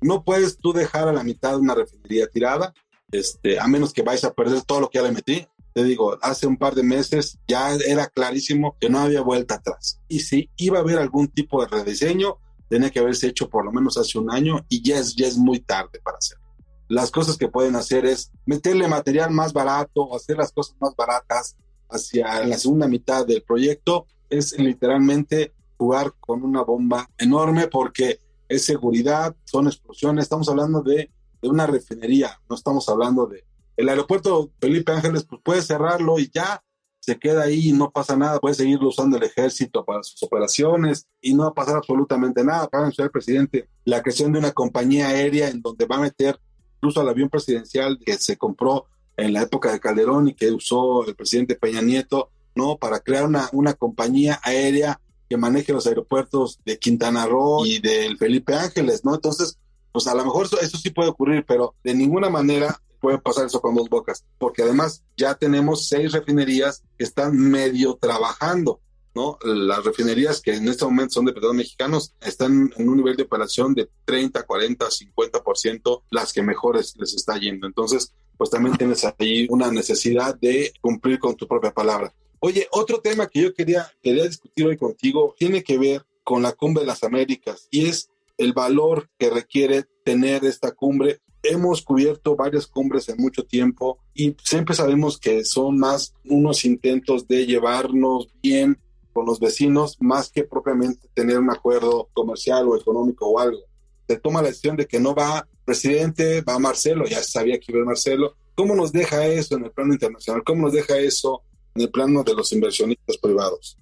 No 0.00 0.24
puedes 0.24 0.58
tú 0.58 0.72
dejar 0.72 1.08
a 1.08 1.12
la 1.12 1.22
mitad 1.22 1.58
una 1.58 1.74
refinería 1.74 2.26
tirada, 2.26 2.74
este, 3.12 3.58
a 3.58 3.66
menos 3.66 3.92
que 3.92 4.02
vayas 4.02 4.24
a 4.24 4.32
perder 4.32 4.62
todo 4.62 4.80
lo 4.80 4.90
que 4.90 4.98
ya 4.98 5.04
le 5.04 5.12
metí. 5.12 5.46
Te 5.72 5.84
digo, 5.84 6.18
hace 6.22 6.46
un 6.46 6.56
par 6.56 6.74
de 6.74 6.82
meses 6.82 7.38
ya 7.46 7.74
era 7.74 8.06
clarísimo 8.06 8.76
que 8.80 8.88
no 8.90 8.98
había 8.98 9.20
vuelta 9.20 9.56
atrás. 9.56 10.00
Y 10.08 10.20
si 10.20 10.50
iba 10.56 10.78
a 10.78 10.82
haber 10.82 10.98
algún 10.98 11.28
tipo 11.28 11.62
de 11.62 11.68
rediseño, 11.68 12.38
tenía 12.68 12.90
que 12.90 13.00
haberse 13.00 13.26
hecho 13.26 13.50
por 13.50 13.64
lo 13.64 13.72
menos 13.72 13.98
hace 13.98 14.18
un 14.18 14.30
año 14.30 14.64
y 14.68 14.82
ya 14.82 14.98
es, 14.98 15.14
ya 15.16 15.26
es 15.26 15.36
muy 15.36 15.60
tarde 15.60 16.00
para 16.02 16.18
hacerlo. 16.18 16.44
Las 16.88 17.10
cosas 17.10 17.36
que 17.36 17.48
pueden 17.48 17.76
hacer 17.76 18.04
es 18.06 18.32
meterle 18.46 18.88
material 18.88 19.30
más 19.30 19.52
barato 19.52 20.02
o 20.02 20.16
hacer 20.16 20.36
las 20.36 20.50
cosas 20.50 20.76
más 20.80 20.94
baratas 20.96 21.56
hacia 21.88 22.44
la 22.44 22.58
segunda 22.58 22.88
mitad 22.88 23.26
del 23.26 23.42
proyecto. 23.42 24.06
Es 24.28 24.58
literalmente 24.58 25.52
jugar 25.76 26.14
con 26.20 26.42
una 26.42 26.62
bomba 26.62 27.08
enorme 27.18 27.68
porque 27.68 28.18
es 28.50 28.64
seguridad, 28.64 29.34
son 29.44 29.68
explosiones, 29.68 30.24
estamos 30.24 30.48
hablando 30.48 30.82
de, 30.82 31.10
una 31.42 31.66
refinería, 31.66 32.38
no 32.50 32.56
estamos 32.56 32.86
hablando 32.90 33.26
de... 33.26 33.44
El 33.76 33.88
aeropuerto 33.88 34.50
Felipe 34.60 34.92
Ángeles, 34.92 35.24
pues 35.24 35.40
puede 35.42 35.62
cerrarlo 35.62 36.18
y 36.18 36.30
ya 36.30 36.62
se 36.98 37.18
queda 37.18 37.44
ahí 37.44 37.70
y 37.70 37.72
no 37.72 37.90
pasa 37.90 38.14
nada, 38.14 38.40
puede 38.40 38.56
seguirlo 38.56 38.88
usando 38.88 39.16
el 39.16 39.22
ejército 39.22 39.84
para 39.86 40.02
sus 40.02 40.22
operaciones 40.22 41.06
y 41.22 41.32
no 41.32 41.44
va 41.44 41.50
a 41.50 41.54
pasar 41.54 41.76
absolutamente 41.76 42.44
nada. 42.44 42.68
Para 42.68 42.88
el 42.88 43.10
presidente, 43.10 43.70
la 43.86 44.02
creación 44.02 44.32
de 44.32 44.40
una 44.40 44.52
compañía 44.52 45.08
aérea 45.08 45.48
en 45.48 45.62
donde 45.62 45.86
va 45.86 45.96
a 45.96 46.00
meter 46.00 46.38
incluso 46.76 47.00
al 47.00 47.08
avión 47.08 47.30
presidencial 47.30 47.98
que 48.04 48.18
se 48.18 48.36
compró 48.36 48.84
en 49.16 49.32
la 49.32 49.42
época 49.42 49.72
de 49.72 49.80
Calderón 49.80 50.28
y 50.28 50.34
que 50.34 50.50
usó 50.50 51.06
el 51.06 51.14
presidente 51.14 51.54
Peña 51.54 51.80
Nieto, 51.80 52.30
¿no? 52.54 52.76
Para 52.76 53.00
crear 53.00 53.24
una, 53.24 53.48
una 53.52 53.72
compañía 53.72 54.40
aérea 54.42 55.00
que 55.30 55.36
maneje 55.36 55.72
los 55.72 55.86
aeropuertos 55.86 56.58
de 56.64 56.76
Quintana 56.76 57.24
Roo 57.24 57.64
y 57.64 57.78
del 57.78 58.18
Felipe 58.18 58.52
Ángeles, 58.52 59.04
¿no? 59.04 59.14
Entonces, 59.14 59.58
pues 59.92 60.08
a 60.08 60.14
lo 60.14 60.24
mejor 60.24 60.46
eso, 60.60 60.76
sí 60.76 60.90
puede 60.90 61.10
ocurrir, 61.10 61.44
pero 61.46 61.76
de 61.84 61.94
ninguna 61.94 62.28
manera 62.28 62.82
puede 63.00 63.18
pasar 63.18 63.46
eso 63.46 63.60
con 63.60 63.76
dos 63.76 63.88
bocas, 63.88 64.24
porque 64.38 64.62
además 64.62 65.04
ya 65.16 65.36
tenemos 65.36 65.86
seis 65.86 66.10
refinerías 66.10 66.82
que 66.98 67.04
están 67.04 67.38
medio 67.38 67.94
trabajando, 67.94 68.80
¿no? 69.14 69.38
Las 69.44 69.84
refinerías 69.84 70.40
que 70.40 70.54
en 70.54 70.68
este 70.68 70.84
momento 70.84 71.14
son 71.14 71.26
de 71.26 71.32
petróleos 71.32 71.56
mexicanos 71.56 72.12
están 72.20 72.72
en 72.76 72.88
un 72.88 72.96
nivel 72.96 73.16
de 73.16 73.22
operación 73.22 73.72
de 73.72 73.88
30, 74.06 74.42
40, 74.42 74.86
50%, 74.86 76.02
las 76.10 76.32
que 76.32 76.42
mejores 76.42 76.96
les 76.98 77.14
está 77.14 77.38
yendo. 77.38 77.68
Entonces, 77.68 78.12
pues 78.36 78.50
también 78.50 78.76
tienes 78.76 79.04
ahí 79.04 79.46
una 79.48 79.70
necesidad 79.70 80.34
de 80.34 80.72
cumplir 80.80 81.20
con 81.20 81.36
tu 81.36 81.46
propia 81.46 81.70
palabra. 81.70 82.12
Oye, 82.42 82.66
otro 82.70 83.00
tema 83.02 83.26
que 83.26 83.42
yo 83.42 83.52
quería, 83.52 83.86
quería 84.02 84.24
discutir 84.24 84.66
hoy 84.66 84.78
contigo 84.78 85.34
tiene 85.38 85.62
que 85.62 85.76
ver 85.76 86.06
con 86.24 86.42
la 86.42 86.52
cumbre 86.52 86.80
de 86.80 86.86
las 86.86 87.04
Américas 87.04 87.68
y 87.70 87.86
es 87.86 88.08
el 88.38 88.54
valor 88.54 89.10
que 89.18 89.28
requiere 89.28 89.84
tener 90.06 90.46
esta 90.46 90.72
cumbre. 90.72 91.20
Hemos 91.42 91.82
cubierto 91.82 92.36
varias 92.36 92.66
cumbres 92.66 93.10
en 93.10 93.18
mucho 93.18 93.44
tiempo 93.44 93.98
y 94.14 94.34
siempre 94.42 94.74
sabemos 94.74 95.18
que 95.18 95.44
son 95.44 95.78
más 95.78 96.14
unos 96.24 96.64
intentos 96.64 97.28
de 97.28 97.44
llevarnos 97.44 98.28
bien 98.42 98.78
con 99.12 99.26
los 99.26 99.38
vecinos 99.38 99.98
más 100.00 100.30
que 100.30 100.44
propiamente 100.44 101.08
tener 101.12 101.38
un 101.38 101.50
acuerdo 101.50 102.08
comercial 102.14 102.66
o 102.68 102.76
económico 102.76 103.26
o 103.26 103.38
algo. 103.38 103.60
Se 104.08 104.16
toma 104.16 104.40
la 104.40 104.48
decisión 104.48 104.78
de 104.78 104.86
que 104.86 104.98
no 104.98 105.14
va 105.14 105.46
presidente, 105.66 106.40
va 106.40 106.58
Marcelo, 106.58 107.04
ya 107.04 107.22
sabía 107.22 107.60
que 107.60 107.70
iba 107.70 107.84
Marcelo. 107.84 108.34
¿Cómo 108.54 108.74
nos 108.74 108.92
deja 108.92 109.26
eso 109.26 109.56
en 109.56 109.66
el 109.66 109.72
plano 109.72 109.92
internacional? 109.92 110.42
¿Cómo 110.42 110.62
nos 110.62 110.72
deja 110.72 110.98
eso 110.98 111.42
en 111.74 111.82
el 111.82 111.90
plano 111.90 112.22
de 112.22 112.34
los 112.34 112.52
inversionistas 112.52 113.16
privados. 113.18 113.76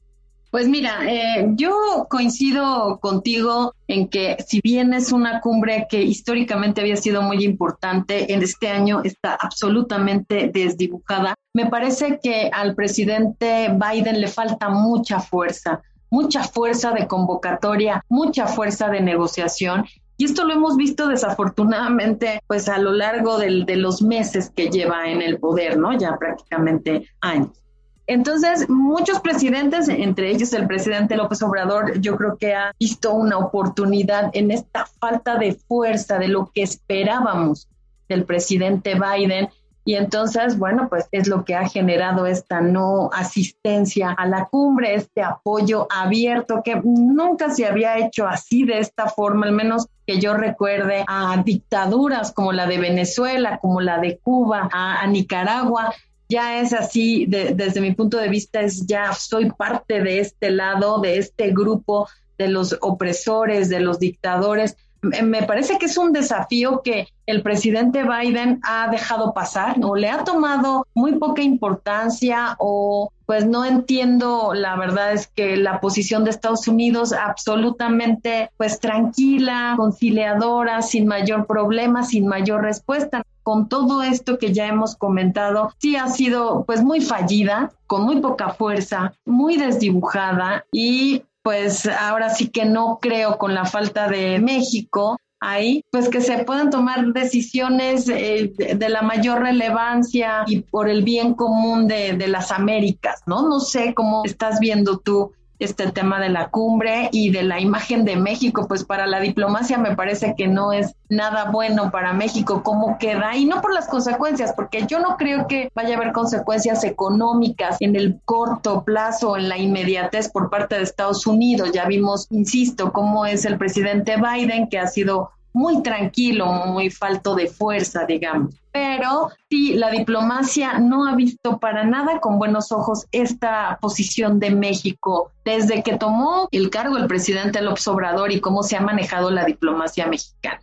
Pues 0.50 0.66
mira, 0.66 1.00
eh, 1.07 1.47
yo 1.57 2.07
coincido 2.09 2.99
contigo 3.00 3.75
en 3.87 4.09
que 4.09 4.38
si 4.47 4.62
bien 4.62 4.95
es 4.95 5.12
una 5.12 5.42
cumbre 5.42 5.87
que 5.90 6.02
históricamente 6.02 6.80
había 6.80 6.97
sido 6.97 7.21
muy 7.21 7.45
importante, 7.45 8.33
en 8.33 8.42
este 8.42 8.68
año 8.68 9.02
está 9.04 9.35
absolutamente 9.35 10.50
desdibujada. 10.52 11.35
Me 11.52 11.66
parece 11.66 12.18
que 12.23 12.49
al 12.50 12.75
presidente 12.75 13.68
Biden 13.68 14.23
le 14.23 14.28
falta 14.28 14.71
mucha 14.71 15.21
fuerza, 15.21 15.83
mucha 16.09 16.42
fuerza 16.45 16.92
de 16.92 17.07
convocatoria, 17.07 18.02
mucha 18.09 18.47
fuerza 18.47 18.88
de 18.88 19.02
negociación 19.02 19.85
y 20.21 20.25
esto 20.25 20.45
lo 20.45 20.52
hemos 20.52 20.76
visto 20.76 21.07
desafortunadamente, 21.07 22.40
pues 22.49 22.68
a 22.68 22.78
lo 22.78 22.92
largo 22.92 23.38
de 23.38 23.76
los 23.76 24.02
meses 24.02 24.50
que 24.50 24.68
lleva 24.68 25.09
en 25.09 25.23
el 25.23 25.38
poder, 25.38 25.78
¿no? 25.78 25.97
Ya 25.97 26.16
prácticamente 26.18 27.09
años. 27.21 27.62
Entonces, 28.08 28.70
muchos 28.70 29.20
presidentes, 29.20 29.86
entre 29.90 30.30
ellos 30.30 30.54
el 30.54 30.66
presidente 30.66 31.14
López 31.14 31.42
Obrador, 31.42 32.00
yo 32.00 32.16
creo 32.16 32.38
que 32.38 32.54
ha 32.54 32.72
visto 32.80 33.12
una 33.12 33.36
oportunidad 33.36 34.30
en 34.32 34.50
esta 34.50 34.86
falta 34.98 35.36
de 35.36 35.52
fuerza 35.52 36.18
de 36.18 36.28
lo 36.28 36.50
que 36.50 36.62
esperábamos 36.62 37.68
del 38.08 38.24
presidente 38.24 38.94
Biden. 38.94 39.50
Y 39.84 39.96
entonces, 39.96 40.58
bueno, 40.58 40.88
pues 40.88 41.06
es 41.12 41.28
lo 41.28 41.44
que 41.44 41.54
ha 41.54 41.68
generado 41.68 42.26
esta 42.26 42.62
no 42.62 43.10
asistencia 43.12 44.10
a 44.12 44.26
la 44.26 44.46
cumbre, 44.46 44.94
este 44.94 45.22
apoyo 45.22 45.86
abierto 45.90 46.62
que 46.64 46.80
nunca 46.82 47.50
se 47.50 47.66
había 47.66 47.98
hecho 47.98 48.26
así 48.26 48.64
de 48.64 48.78
esta 48.78 49.08
forma, 49.08 49.46
al 49.46 49.52
menos 49.52 49.86
que 50.06 50.18
yo 50.18 50.32
recuerde 50.32 51.04
a 51.06 51.42
dictaduras 51.44 52.32
como 52.32 52.52
la 52.52 52.66
de 52.66 52.78
Venezuela, 52.78 53.58
como 53.58 53.82
la 53.82 53.98
de 53.98 54.18
Cuba, 54.18 54.70
a, 54.72 55.06
Nicaragua, 55.06 55.92
ya 56.28 56.61
es 56.61 56.73
así, 56.73 57.26
desde 57.26 57.80
mi 57.80 57.92
punto 57.94 58.18
de 58.18 58.28
vista, 58.28 58.61
es 58.61 58.87
ya 58.87 59.12
soy 59.14 59.50
parte 59.50 60.02
de 60.02 60.20
este 60.20 60.50
lado, 60.50 61.00
de 61.00 61.18
este 61.18 61.50
grupo 61.50 62.08
de 62.37 62.49
los 62.49 62.76
opresores, 62.80 63.68
de 63.68 63.80
los 63.80 63.99
dictadores. 63.99 64.76
Me 65.00 65.44
parece 65.44 65.78
que 65.78 65.87
es 65.87 65.97
un 65.97 66.12
desafío 66.12 66.82
que 66.82 67.08
el 67.25 67.42
presidente 67.42 68.02
Biden 68.02 68.61
ha 68.64 68.90
dejado 68.90 69.32
pasar 69.32 69.76
o 69.82 69.94
le 69.94 70.11
ha 70.11 70.25
tomado 70.25 70.87
muy 70.92 71.14
poca 71.14 71.40
importancia 71.40 72.56
o 72.58 73.11
pues 73.25 73.47
no 73.47 73.64
entiendo, 73.64 74.54
la 74.54 74.75
verdad 74.76 75.12
es 75.12 75.28
que 75.28 75.56
la 75.56 75.80
posición 75.80 76.25
de 76.25 76.30
Estados 76.30 76.66
Unidos 76.66 77.12
absolutamente 77.12 78.50
pues 78.56 78.80
tranquila, 78.80 79.75
conciliadora, 79.76 80.82
sin 80.82 81.06
mayor 81.06 81.47
problema, 81.47 82.02
sin 82.02 82.26
mayor 82.26 82.62
respuesta 82.62 83.23
con 83.48 83.66
todo 83.66 84.02
esto 84.02 84.36
que 84.36 84.52
ya 84.52 84.66
hemos 84.66 84.94
comentado, 84.94 85.72
sí 85.78 85.96
ha 85.96 86.08
sido 86.08 86.64
pues 86.66 86.82
muy 86.84 87.00
fallida, 87.00 87.72
con 87.86 88.02
muy 88.02 88.20
poca 88.20 88.50
fuerza, 88.50 89.14
muy 89.24 89.56
desdibujada 89.56 90.66
y 90.70 91.22
pues 91.42 91.86
ahora 91.86 92.28
sí 92.28 92.48
que 92.48 92.66
no 92.66 92.98
creo 93.00 93.38
con 93.38 93.54
la 93.54 93.64
falta 93.64 94.06
de 94.06 94.38
México 94.38 95.16
ahí, 95.40 95.82
pues 95.90 96.10
que 96.10 96.20
se 96.20 96.44
puedan 96.44 96.68
tomar 96.68 97.14
decisiones 97.14 98.06
eh, 98.10 98.52
de, 98.54 98.88
la 98.90 99.00
mayor 99.00 99.40
relevancia 99.40 100.44
y 100.46 100.60
por 100.60 100.90
el 100.90 101.02
bien 101.02 101.32
común 101.32 101.88
de, 101.88 102.18
de 102.18 102.28
las 102.28 102.52
Américas, 102.52 103.22
¿no? 103.24 103.48
No 103.48 103.60
sé 103.60 103.94
cómo 103.94 104.26
estás 104.26 104.60
viendo 104.60 104.98
tú 104.98 105.32
este 105.58 105.90
tema 105.90 106.20
de 106.20 106.28
la 106.28 106.48
cumbre 106.48 107.08
y 107.12 107.30
de 107.30 107.42
la 107.42 107.60
imagen 107.60 108.04
de 108.04 108.16
México, 108.16 108.66
pues 108.68 108.84
para 108.84 109.06
la 109.06 109.20
diplomacia 109.20 109.78
me 109.78 109.96
parece 109.96 110.34
que 110.36 110.46
no 110.46 110.72
es 110.72 110.94
nada 111.08 111.50
bueno 111.50 111.90
para 111.90 112.12
México 112.12 112.62
cómo 112.62 112.98
queda 112.98 113.36
y 113.36 113.44
no 113.44 113.60
por 113.60 113.74
las 113.74 113.88
consecuencias, 113.88 114.52
porque 114.54 114.86
yo 114.86 115.00
no 115.00 115.16
creo 115.16 115.46
que 115.46 115.70
vaya 115.74 115.94
a 115.94 115.98
haber 115.98 116.12
consecuencias 116.12 116.84
económicas 116.84 117.76
en 117.80 117.96
el 117.96 118.20
corto 118.24 118.84
plazo, 118.84 119.36
en 119.36 119.48
la 119.48 119.58
inmediatez 119.58 120.30
por 120.30 120.50
parte 120.50 120.76
de 120.76 120.82
Estados 120.82 121.26
Unidos. 121.26 121.72
Ya 121.72 121.86
vimos, 121.86 122.26
insisto, 122.30 122.92
cómo 122.92 123.26
es 123.26 123.44
el 123.44 123.58
presidente 123.58 124.16
Biden 124.16 124.68
que 124.68 124.78
ha 124.78 124.86
sido 124.86 125.30
muy 125.58 125.82
tranquilo, 125.82 126.46
muy 126.66 126.88
falto 126.88 127.34
de 127.34 127.48
fuerza, 127.48 128.04
digamos. 128.06 128.54
Pero 128.70 129.30
sí, 129.50 129.74
la 129.74 129.90
diplomacia 129.90 130.78
no 130.78 131.08
ha 131.08 131.16
visto 131.16 131.58
para 131.58 131.84
nada 131.84 132.20
con 132.20 132.38
buenos 132.38 132.70
ojos 132.70 133.06
esta 133.10 133.76
posición 133.80 134.38
de 134.38 134.52
México 134.52 135.33
desde 135.44 135.83
que 135.83 135.98
tomó 135.98 136.48
el 136.52 136.70
cargo 136.70 136.96
el 136.96 137.09
presidente 137.09 137.61
López 137.61 137.88
Obrador 137.88 138.30
y 138.30 138.40
cómo 138.40 138.62
se 138.62 138.76
ha 138.76 138.80
manejado 138.80 139.33
la 139.33 139.44
diplomacia 139.44 140.06
mexicana. 140.06 140.61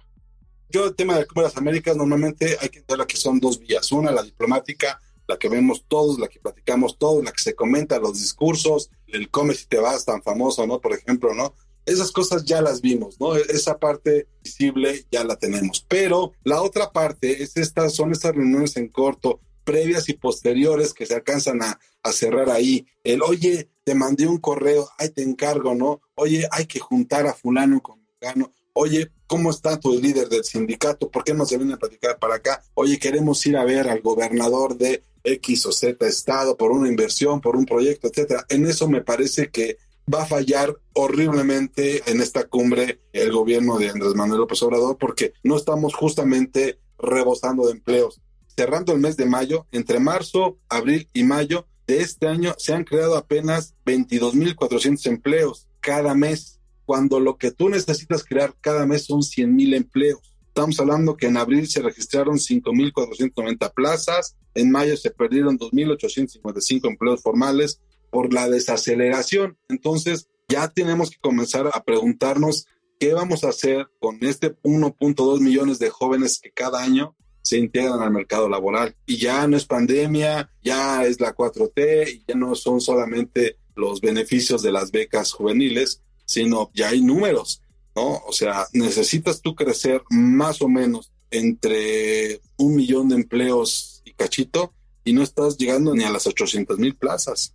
Yo, 0.69 0.85
el 0.85 0.95
tema 0.95 1.15
de 1.15 1.27
las 1.35 1.57
Américas, 1.57 1.97
normalmente 1.97 2.57
hay 2.61 2.69
que 2.69 2.79
entender 2.79 3.05
que 3.05 3.17
son 3.17 3.41
dos 3.41 3.59
vías. 3.59 3.91
Una, 3.91 4.11
la 4.11 4.23
diplomática, 4.23 5.01
la 5.27 5.37
que 5.37 5.49
vemos 5.49 5.83
todos, 5.89 6.19
la 6.19 6.29
que 6.29 6.39
platicamos 6.39 6.97
todos, 6.97 7.21
la 7.21 7.33
que 7.33 7.41
se 7.41 7.53
comenta, 7.53 7.99
los 7.99 8.13
discursos, 8.13 8.89
el 9.07 9.29
come 9.29 9.55
si 9.55 9.65
te 9.65 9.77
vas 9.77 10.05
tan 10.05 10.23
famoso, 10.23 10.65
¿no? 10.65 10.79
Por 10.79 10.93
ejemplo, 10.93 11.33
¿no? 11.33 11.53
Esas 11.85 12.11
cosas 12.11 12.43
ya 12.45 12.61
las 12.61 12.81
vimos, 12.81 13.19
¿no? 13.19 13.35
Esa 13.35 13.77
parte 13.77 14.27
visible 14.43 15.05
ya 15.11 15.23
la 15.23 15.35
tenemos. 15.35 15.85
Pero 15.87 16.33
la 16.43 16.61
otra 16.61 16.91
parte 16.91 17.43
es 17.43 17.57
estas, 17.57 17.93
son 17.93 18.11
estas 18.11 18.35
reuniones 18.35 18.75
en 18.77 18.87
corto, 18.89 19.39
previas 19.63 20.09
y 20.09 20.13
posteriores 20.13 20.93
que 20.93 21.05
se 21.05 21.15
alcanzan 21.15 21.61
a, 21.61 21.79
cerrar 22.11 22.51
ahí. 22.51 22.85
El, 23.03 23.23
oye, 23.23 23.67
te 23.83 23.95
mandé 23.95 24.27
un 24.27 24.37
correo, 24.37 24.87
ahí 24.99 25.09
te 25.09 25.23
encargo, 25.23 25.73
¿no? 25.73 26.01
Oye, 26.13 26.47
hay 26.51 26.67
que 26.67 26.79
juntar 26.79 27.25
a 27.25 27.33
fulano 27.33 27.81
con 27.81 27.99
fulano. 28.19 28.53
Oye, 28.73 29.11
¿cómo 29.25 29.49
está 29.49 29.79
tu 29.79 29.99
líder 29.99 30.29
del 30.29 30.43
sindicato? 30.43 31.09
¿Por 31.09 31.23
qué 31.23 31.33
no 31.33 31.47
se 31.47 31.57
viene 31.57 31.73
a 31.73 31.77
platicar 31.77 32.19
para 32.19 32.35
acá? 32.35 32.61
Oye, 32.75 32.99
queremos 32.99 33.43
ir 33.47 33.57
a 33.57 33.65
ver 33.65 33.89
al 33.89 34.01
gobernador 34.01 34.77
de 34.77 35.01
X 35.23 35.65
o 35.65 35.71
Z 35.71 36.05
estado 36.05 36.55
por 36.55 36.71
una 36.71 36.87
inversión, 36.87 37.41
por 37.41 37.55
un 37.55 37.65
proyecto, 37.65 38.07
etcétera. 38.07 38.45
En 38.49 38.67
eso 38.67 38.87
me 38.87 39.01
parece 39.01 39.49
que 39.49 39.77
va 40.13 40.23
a 40.23 40.27
fallar 40.27 40.75
horriblemente 40.93 42.09
en 42.09 42.21
esta 42.21 42.47
cumbre 42.47 43.01
el 43.13 43.31
gobierno 43.31 43.77
de 43.77 43.89
Andrés 43.89 44.13
Manuel 44.15 44.41
López 44.41 44.61
Obrador 44.63 44.97
porque 44.97 45.33
no 45.43 45.57
estamos 45.57 45.95
justamente 45.95 46.79
rebosando 46.97 47.65
de 47.65 47.73
empleos. 47.73 48.21
Cerrando 48.55 48.93
el 48.93 48.99
mes 48.99 49.17
de 49.17 49.25
mayo, 49.25 49.67
entre 49.71 49.99
marzo, 49.99 50.57
abril 50.69 51.09
y 51.13 51.23
mayo 51.23 51.67
de 51.87 52.01
este 52.01 52.27
año 52.27 52.53
se 52.57 52.73
han 52.73 52.83
creado 52.83 53.15
apenas 53.15 53.75
22.400 53.85 55.05
empleos 55.07 55.67
cada 55.81 56.15
mes, 56.15 56.59
cuando 56.85 57.19
lo 57.19 57.37
que 57.37 57.51
tú 57.51 57.69
necesitas 57.69 58.23
crear 58.23 58.55
cada 58.61 58.85
mes 58.85 59.05
son 59.05 59.21
100.000 59.21 59.75
empleos. 59.75 60.35
Estamos 60.47 60.79
hablando 60.79 61.17
que 61.17 61.27
en 61.27 61.37
abril 61.37 61.67
se 61.67 61.81
registraron 61.81 62.37
5.490 62.37 63.73
plazas, 63.73 64.35
en 64.53 64.71
mayo 64.71 64.95
se 64.95 65.11
perdieron 65.11 65.59
2.855 65.59 66.87
empleos 66.87 67.21
formales, 67.21 67.81
por 68.15 68.33
la 68.33 68.47
desaceleración. 68.47 69.57
Entonces, 69.67 70.29
ya 70.47 70.69
tenemos 70.69 71.09
que 71.09 71.17
comenzar 71.19 71.67
a 71.73 71.83
preguntarnos 71.83 72.65
qué 72.97 73.13
vamos 73.13 73.43
a 73.43 73.49
hacer 73.49 73.89
con 73.99 74.19
este 74.21 74.55
1.2 74.61 75.41
millones 75.41 75.79
de 75.79 75.89
jóvenes 75.89 76.39
que 76.41 76.49
cada 76.49 76.81
año 76.81 77.13
se 77.41 77.57
integran 77.57 78.01
al 78.01 78.11
mercado 78.11 78.47
laboral. 78.47 78.95
Y 79.05 79.17
ya 79.17 79.45
no 79.49 79.57
es 79.57 79.65
pandemia, 79.65 80.49
ya 80.63 81.03
es 81.03 81.19
la 81.19 81.35
4T, 81.35 82.07
y 82.09 82.23
ya 82.25 82.35
no 82.35 82.55
son 82.55 82.79
solamente 82.79 83.57
los 83.75 83.99
beneficios 83.99 84.61
de 84.61 84.71
las 84.71 84.91
becas 84.91 85.33
juveniles, 85.33 86.01
sino 86.23 86.71
ya 86.73 86.87
hay 86.87 87.01
números, 87.01 87.63
¿no? 87.97 88.21
O 88.25 88.31
sea, 88.31 88.65
necesitas 88.71 89.41
tú 89.41 89.55
crecer 89.55 90.01
más 90.09 90.61
o 90.61 90.69
menos 90.69 91.11
entre 91.31 92.39
un 92.55 92.77
millón 92.77 93.09
de 93.09 93.15
empleos 93.15 94.01
y 94.05 94.13
cachito 94.13 94.73
y 95.03 95.11
no 95.11 95.21
estás 95.21 95.57
llegando 95.57 95.93
ni 95.93 96.05
a 96.05 96.11
las 96.11 96.25
800 96.27 96.79
mil 96.79 96.95
plazas. 96.95 97.53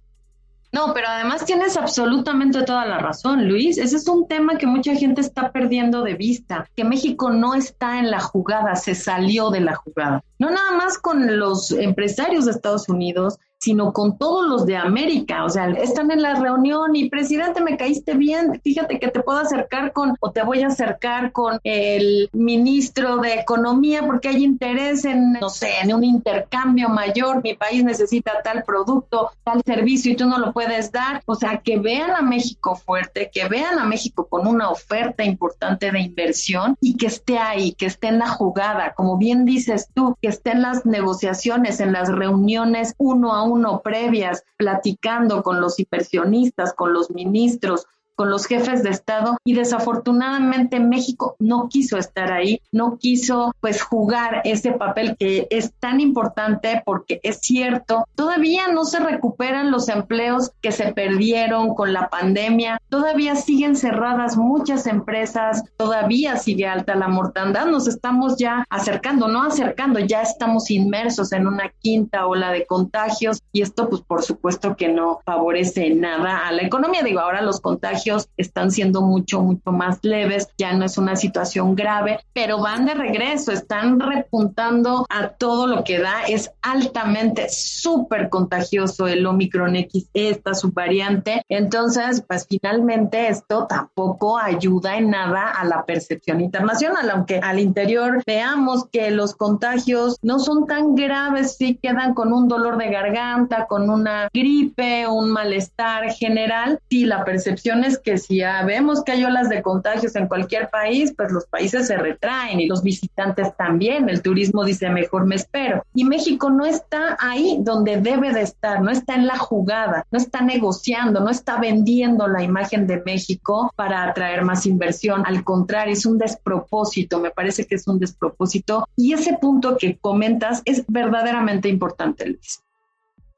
No, 0.72 0.94
pero 0.94 1.08
además 1.08 1.44
tienes 1.44 1.76
absolutamente 1.76 2.62
toda 2.62 2.86
la 2.86 2.98
razón, 2.98 3.48
Luis. 3.48 3.76
Ese 3.76 3.96
es 3.96 4.06
un 4.08 4.28
tema 4.28 4.56
que 4.56 4.68
mucha 4.68 4.94
gente 4.94 5.20
está 5.20 5.50
perdiendo 5.50 6.02
de 6.02 6.14
vista, 6.14 6.68
que 6.76 6.84
México 6.84 7.30
no 7.30 7.54
está 7.54 7.98
en 7.98 8.10
la 8.10 8.20
jugada, 8.20 8.76
se 8.76 8.94
salió 8.94 9.50
de 9.50 9.60
la 9.60 9.74
jugada. 9.74 10.22
No 10.38 10.48
nada 10.50 10.72
más 10.72 10.96
con 10.98 11.38
los 11.38 11.72
empresarios 11.72 12.44
de 12.44 12.52
Estados 12.52 12.88
Unidos, 12.88 13.38
sino 13.60 13.92
con 13.92 14.16
todos 14.16 14.48
los 14.48 14.66
de 14.66 14.76
América. 14.76 15.44
O 15.44 15.50
sea, 15.50 15.68
están 15.68 16.10
en 16.10 16.22
la 16.22 16.34
reunión 16.34 16.96
y 16.96 17.10
presidente, 17.10 17.60
me 17.60 17.76
caíste 17.76 18.14
bien, 18.14 18.58
fíjate 18.64 18.98
que 18.98 19.08
te 19.08 19.20
puedo 19.20 19.38
acercar 19.38 19.92
con, 19.92 20.16
o 20.20 20.30
te 20.30 20.42
voy 20.42 20.62
a 20.62 20.68
acercar 20.68 21.30
con 21.32 21.60
el 21.62 22.30
ministro 22.32 23.18
de 23.18 23.34
Economía 23.34 24.02
porque 24.06 24.28
hay 24.28 24.44
interés 24.44 25.04
en, 25.04 25.34
no 25.34 25.50
sé, 25.50 25.68
en 25.82 25.94
un 25.94 26.04
intercambio 26.04 26.88
mayor, 26.88 27.42
mi 27.42 27.54
país 27.54 27.84
necesita 27.84 28.40
tal 28.42 28.64
producto, 28.64 29.30
tal 29.44 29.60
servicio 29.64 30.12
y 30.12 30.16
tú 30.16 30.26
no 30.26 30.38
lo 30.38 30.52
puedes 30.52 30.90
dar. 30.90 31.22
O 31.26 31.34
sea, 31.34 31.58
que 31.58 31.78
vean 31.78 32.12
a 32.12 32.22
México 32.22 32.76
fuerte, 32.76 33.30
que 33.32 33.46
vean 33.46 33.78
a 33.78 33.84
México 33.84 34.26
con 34.26 34.46
una 34.46 34.70
oferta 34.70 35.22
importante 35.22 35.90
de 35.90 36.00
inversión 36.00 36.76
y 36.80 36.96
que 36.96 37.06
esté 37.06 37.38
ahí, 37.38 37.72
que 37.72 37.86
esté 37.86 38.08
en 38.08 38.20
la 38.20 38.28
jugada, 38.28 38.94
como 38.94 39.18
bien 39.18 39.44
dices 39.44 39.88
tú, 39.92 40.16
que 40.22 40.28
esté 40.28 40.52
en 40.52 40.62
las 40.62 40.86
negociaciones, 40.86 41.80
en 41.80 41.92
las 41.92 42.08
reuniones 42.08 42.94
uno 42.96 43.34
a 43.34 43.42
uno 43.42 43.49
uno 43.50 43.80
previas, 43.82 44.44
platicando 44.56 45.42
con 45.42 45.60
los 45.60 45.78
inversionistas, 45.78 46.72
con 46.72 46.92
los 46.92 47.10
ministros, 47.10 47.86
con 48.20 48.28
los 48.28 48.44
jefes 48.44 48.82
de 48.82 48.90
Estado 48.90 49.38
y 49.44 49.54
desafortunadamente 49.54 50.78
México 50.78 51.36
no 51.38 51.70
quiso 51.70 51.96
estar 51.96 52.30
ahí, 52.30 52.60
no 52.70 52.98
quiso 52.98 53.54
pues 53.60 53.80
jugar 53.80 54.42
ese 54.44 54.72
papel 54.72 55.16
que 55.18 55.46
es 55.48 55.72
tan 55.80 56.00
importante 56.00 56.82
porque 56.84 57.20
es 57.22 57.38
cierto, 57.40 58.04
todavía 58.14 58.68
no 58.68 58.84
se 58.84 58.98
recuperan 58.98 59.70
los 59.70 59.88
empleos 59.88 60.50
que 60.60 60.70
se 60.70 60.92
perdieron 60.92 61.74
con 61.74 61.94
la 61.94 62.10
pandemia, 62.10 62.82
todavía 62.90 63.36
siguen 63.36 63.74
cerradas 63.74 64.36
muchas 64.36 64.86
empresas, 64.86 65.64
todavía 65.78 66.36
sigue 66.36 66.66
alta 66.66 66.96
la 66.96 67.08
mortandad, 67.08 67.68
nos 67.68 67.88
estamos 67.88 68.36
ya 68.36 68.66
acercando, 68.68 69.28
no 69.28 69.44
acercando, 69.44 69.98
ya 69.98 70.20
estamos 70.20 70.70
inmersos 70.70 71.32
en 71.32 71.46
una 71.46 71.70
quinta 71.80 72.26
ola 72.26 72.52
de 72.52 72.66
contagios 72.66 73.42
y 73.50 73.62
esto 73.62 73.88
pues 73.88 74.02
por 74.02 74.22
supuesto 74.22 74.76
que 74.76 74.88
no 74.88 75.20
favorece 75.24 75.94
nada 75.94 76.46
a 76.46 76.52
la 76.52 76.64
economía. 76.64 77.02
Digo, 77.02 77.20
ahora 77.20 77.40
los 77.40 77.62
contagios 77.62 78.09
están 78.36 78.70
siendo 78.70 79.02
mucho, 79.02 79.40
mucho 79.40 79.72
más 79.72 79.98
leves, 80.02 80.48
ya 80.58 80.72
no 80.72 80.84
es 80.84 80.98
una 80.98 81.16
situación 81.16 81.74
grave, 81.74 82.20
pero 82.32 82.60
van 82.60 82.86
de 82.86 82.94
regreso, 82.94 83.52
están 83.52 84.00
repuntando 84.00 85.06
a 85.08 85.28
todo 85.28 85.66
lo 85.66 85.84
que 85.84 85.98
da, 85.98 86.22
es 86.28 86.50
altamente 86.62 87.48
súper 87.48 88.28
contagioso 88.28 89.06
el 89.06 89.26
Omicron 89.26 89.76
X, 89.76 90.08
esta 90.14 90.54
subvariante. 90.54 91.42
Entonces, 91.48 92.22
pues 92.26 92.46
finalmente 92.48 93.28
esto 93.28 93.66
tampoco 93.66 94.38
ayuda 94.38 94.96
en 94.96 95.10
nada 95.10 95.50
a 95.50 95.64
la 95.64 95.84
percepción 95.84 96.40
internacional, 96.40 97.10
aunque 97.10 97.38
al 97.38 97.58
interior 97.58 98.22
veamos 98.26 98.86
que 98.90 99.10
los 99.10 99.34
contagios 99.34 100.18
no 100.22 100.38
son 100.38 100.66
tan 100.66 100.94
graves, 100.94 101.56
sí 101.56 101.78
quedan 101.82 102.14
con 102.14 102.32
un 102.32 102.48
dolor 102.48 102.76
de 102.76 102.90
garganta, 102.90 103.66
con 103.66 103.90
una 103.90 104.28
gripe, 104.32 105.06
un 105.06 105.30
malestar 105.30 106.10
general. 106.12 106.80
Sí, 106.88 107.04
la 107.04 107.24
percepción 107.24 107.84
es 107.84 107.89
que 107.98 108.18
si 108.18 108.38
ya 108.38 108.62
vemos 108.64 109.02
que 109.02 109.12
hay 109.12 109.24
olas 109.24 109.48
de 109.48 109.62
contagios 109.62 110.16
en 110.16 110.28
cualquier 110.28 110.70
país, 110.70 111.12
pues 111.16 111.32
los 111.32 111.46
países 111.46 111.86
se 111.86 111.96
retraen 111.96 112.60
y 112.60 112.66
los 112.66 112.82
visitantes 112.82 113.56
también. 113.56 114.08
El 114.08 114.22
turismo 114.22 114.64
dice, 114.64 114.90
mejor 114.90 115.26
me 115.26 115.36
espero. 115.36 115.84
Y 115.94 116.04
México 116.04 116.50
no 116.50 116.64
está 116.64 117.16
ahí 117.20 117.58
donde 117.60 118.00
debe 118.00 118.32
de 118.32 118.42
estar, 118.42 118.82
no 118.82 118.90
está 118.90 119.14
en 119.14 119.26
la 119.26 119.38
jugada, 119.38 120.06
no 120.10 120.18
está 120.18 120.40
negociando, 120.40 121.20
no 121.20 121.30
está 121.30 121.58
vendiendo 121.58 122.26
la 122.28 122.42
imagen 122.42 122.86
de 122.86 123.02
México 123.04 123.72
para 123.76 124.04
atraer 124.04 124.44
más 124.44 124.66
inversión. 124.66 125.24
Al 125.26 125.44
contrario, 125.44 125.92
es 125.92 126.06
un 126.06 126.18
despropósito, 126.18 127.20
me 127.20 127.30
parece 127.30 127.66
que 127.66 127.74
es 127.74 127.86
un 127.86 127.98
despropósito. 127.98 128.88
Y 128.96 129.12
ese 129.12 129.36
punto 129.40 129.76
que 129.76 129.98
comentas 129.98 130.62
es 130.64 130.84
verdaderamente 130.88 131.68
importante, 131.68 132.26
Luis. 132.26 132.62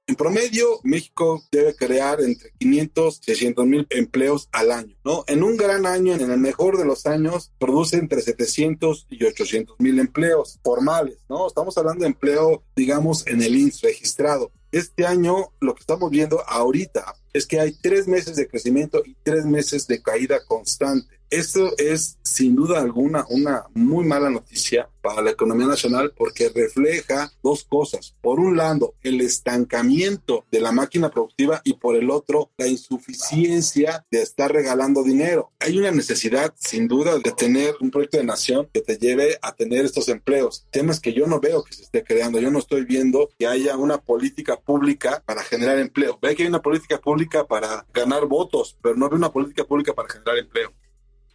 En 0.08 0.16
promedio, 0.16 0.80
México 0.82 1.44
debe 1.52 1.76
crear 1.76 2.20
entre 2.20 2.50
500 2.58 3.20
y 3.20 3.24
600 3.24 3.66
mil 3.66 3.86
empleos 3.90 4.48
al 4.50 4.72
año, 4.72 4.96
¿no? 5.04 5.24
En 5.28 5.44
un 5.44 5.56
gran 5.56 5.86
año, 5.86 6.14
en 6.14 6.28
el 6.28 6.38
mejor 6.38 6.76
de 6.76 6.84
los 6.84 7.06
años, 7.06 7.52
produce 7.60 7.98
entre 7.98 8.20
700 8.20 9.06
y 9.10 9.24
800 9.24 9.76
mil 9.78 10.00
empleos 10.00 10.58
formales, 10.64 11.18
¿no? 11.28 11.46
Estamos 11.46 11.78
hablando 11.78 12.02
de 12.02 12.08
empleo, 12.08 12.64
digamos, 12.74 13.24
en 13.28 13.42
el 13.42 13.54
INS 13.54 13.80
registrado. 13.82 14.50
Este 14.72 15.06
año, 15.06 15.52
lo 15.60 15.74
que 15.74 15.80
estamos 15.80 16.10
viendo 16.10 16.42
ahorita 16.48 17.14
es 17.32 17.46
que 17.46 17.60
hay 17.60 17.72
tres 17.80 18.08
meses 18.08 18.34
de 18.34 18.48
crecimiento 18.48 19.02
y 19.04 19.14
tres 19.22 19.44
meses 19.44 19.86
de 19.86 20.02
caída 20.02 20.44
constante. 20.46 21.21
Esto 21.32 21.72
es 21.78 22.18
sin 22.22 22.54
duda 22.54 22.78
alguna 22.78 23.24
una 23.30 23.64
muy 23.72 24.04
mala 24.04 24.28
noticia 24.28 24.90
para 25.00 25.22
la 25.22 25.30
economía 25.30 25.66
nacional 25.66 26.12
porque 26.14 26.50
refleja 26.50 27.32
dos 27.42 27.64
cosas. 27.64 28.14
Por 28.20 28.38
un 28.38 28.58
lado, 28.58 28.96
el 29.02 29.22
estancamiento 29.22 30.44
de 30.50 30.60
la 30.60 30.72
máquina 30.72 31.10
productiva 31.10 31.62
y 31.64 31.72
por 31.72 31.96
el 31.96 32.10
otro, 32.10 32.50
la 32.58 32.66
insuficiencia 32.66 34.04
de 34.10 34.20
estar 34.20 34.52
regalando 34.52 35.02
dinero. 35.02 35.52
Hay 35.58 35.78
una 35.78 35.90
necesidad 35.90 36.52
sin 36.58 36.86
duda 36.86 37.18
de 37.18 37.32
tener 37.32 37.76
un 37.80 37.90
proyecto 37.90 38.18
de 38.18 38.24
nación 38.24 38.68
que 38.70 38.82
te 38.82 38.98
lleve 38.98 39.38
a 39.40 39.54
tener 39.54 39.86
estos 39.86 40.10
empleos. 40.10 40.66
Temas 40.70 41.00
que 41.00 41.14
yo 41.14 41.26
no 41.26 41.40
veo 41.40 41.64
que 41.64 41.72
se 41.72 41.84
esté 41.84 42.04
creando. 42.04 42.40
Yo 42.40 42.50
no 42.50 42.58
estoy 42.58 42.84
viendo 42.84 43.30
que 43.38 43.46
haya 43.46 43.78
una 43.78 43.96
política 43.96 44.60
pública 44.60 45.22
para 45.24 45.42
generar 45.42 45.78
empleo. 45.78 46.18
Ve 46.20 46.36
que 46.36 46.42
hay 46.42 46.50
una 46.50 46.60
política 46.60 47.00
pública 47.00 47.46
para 47.46 47.86
ganar 47.94 48.26
votos, 48.26 48.76
pero 48.82 48.96
no 48.96 49.06
hay 49.06 49.14
una 49.14 49.32
política 49.32 49.64
pública 49.64 49.94
para 49.94 50.10
generar 50.10 50.36
empleo. 50.36 50.74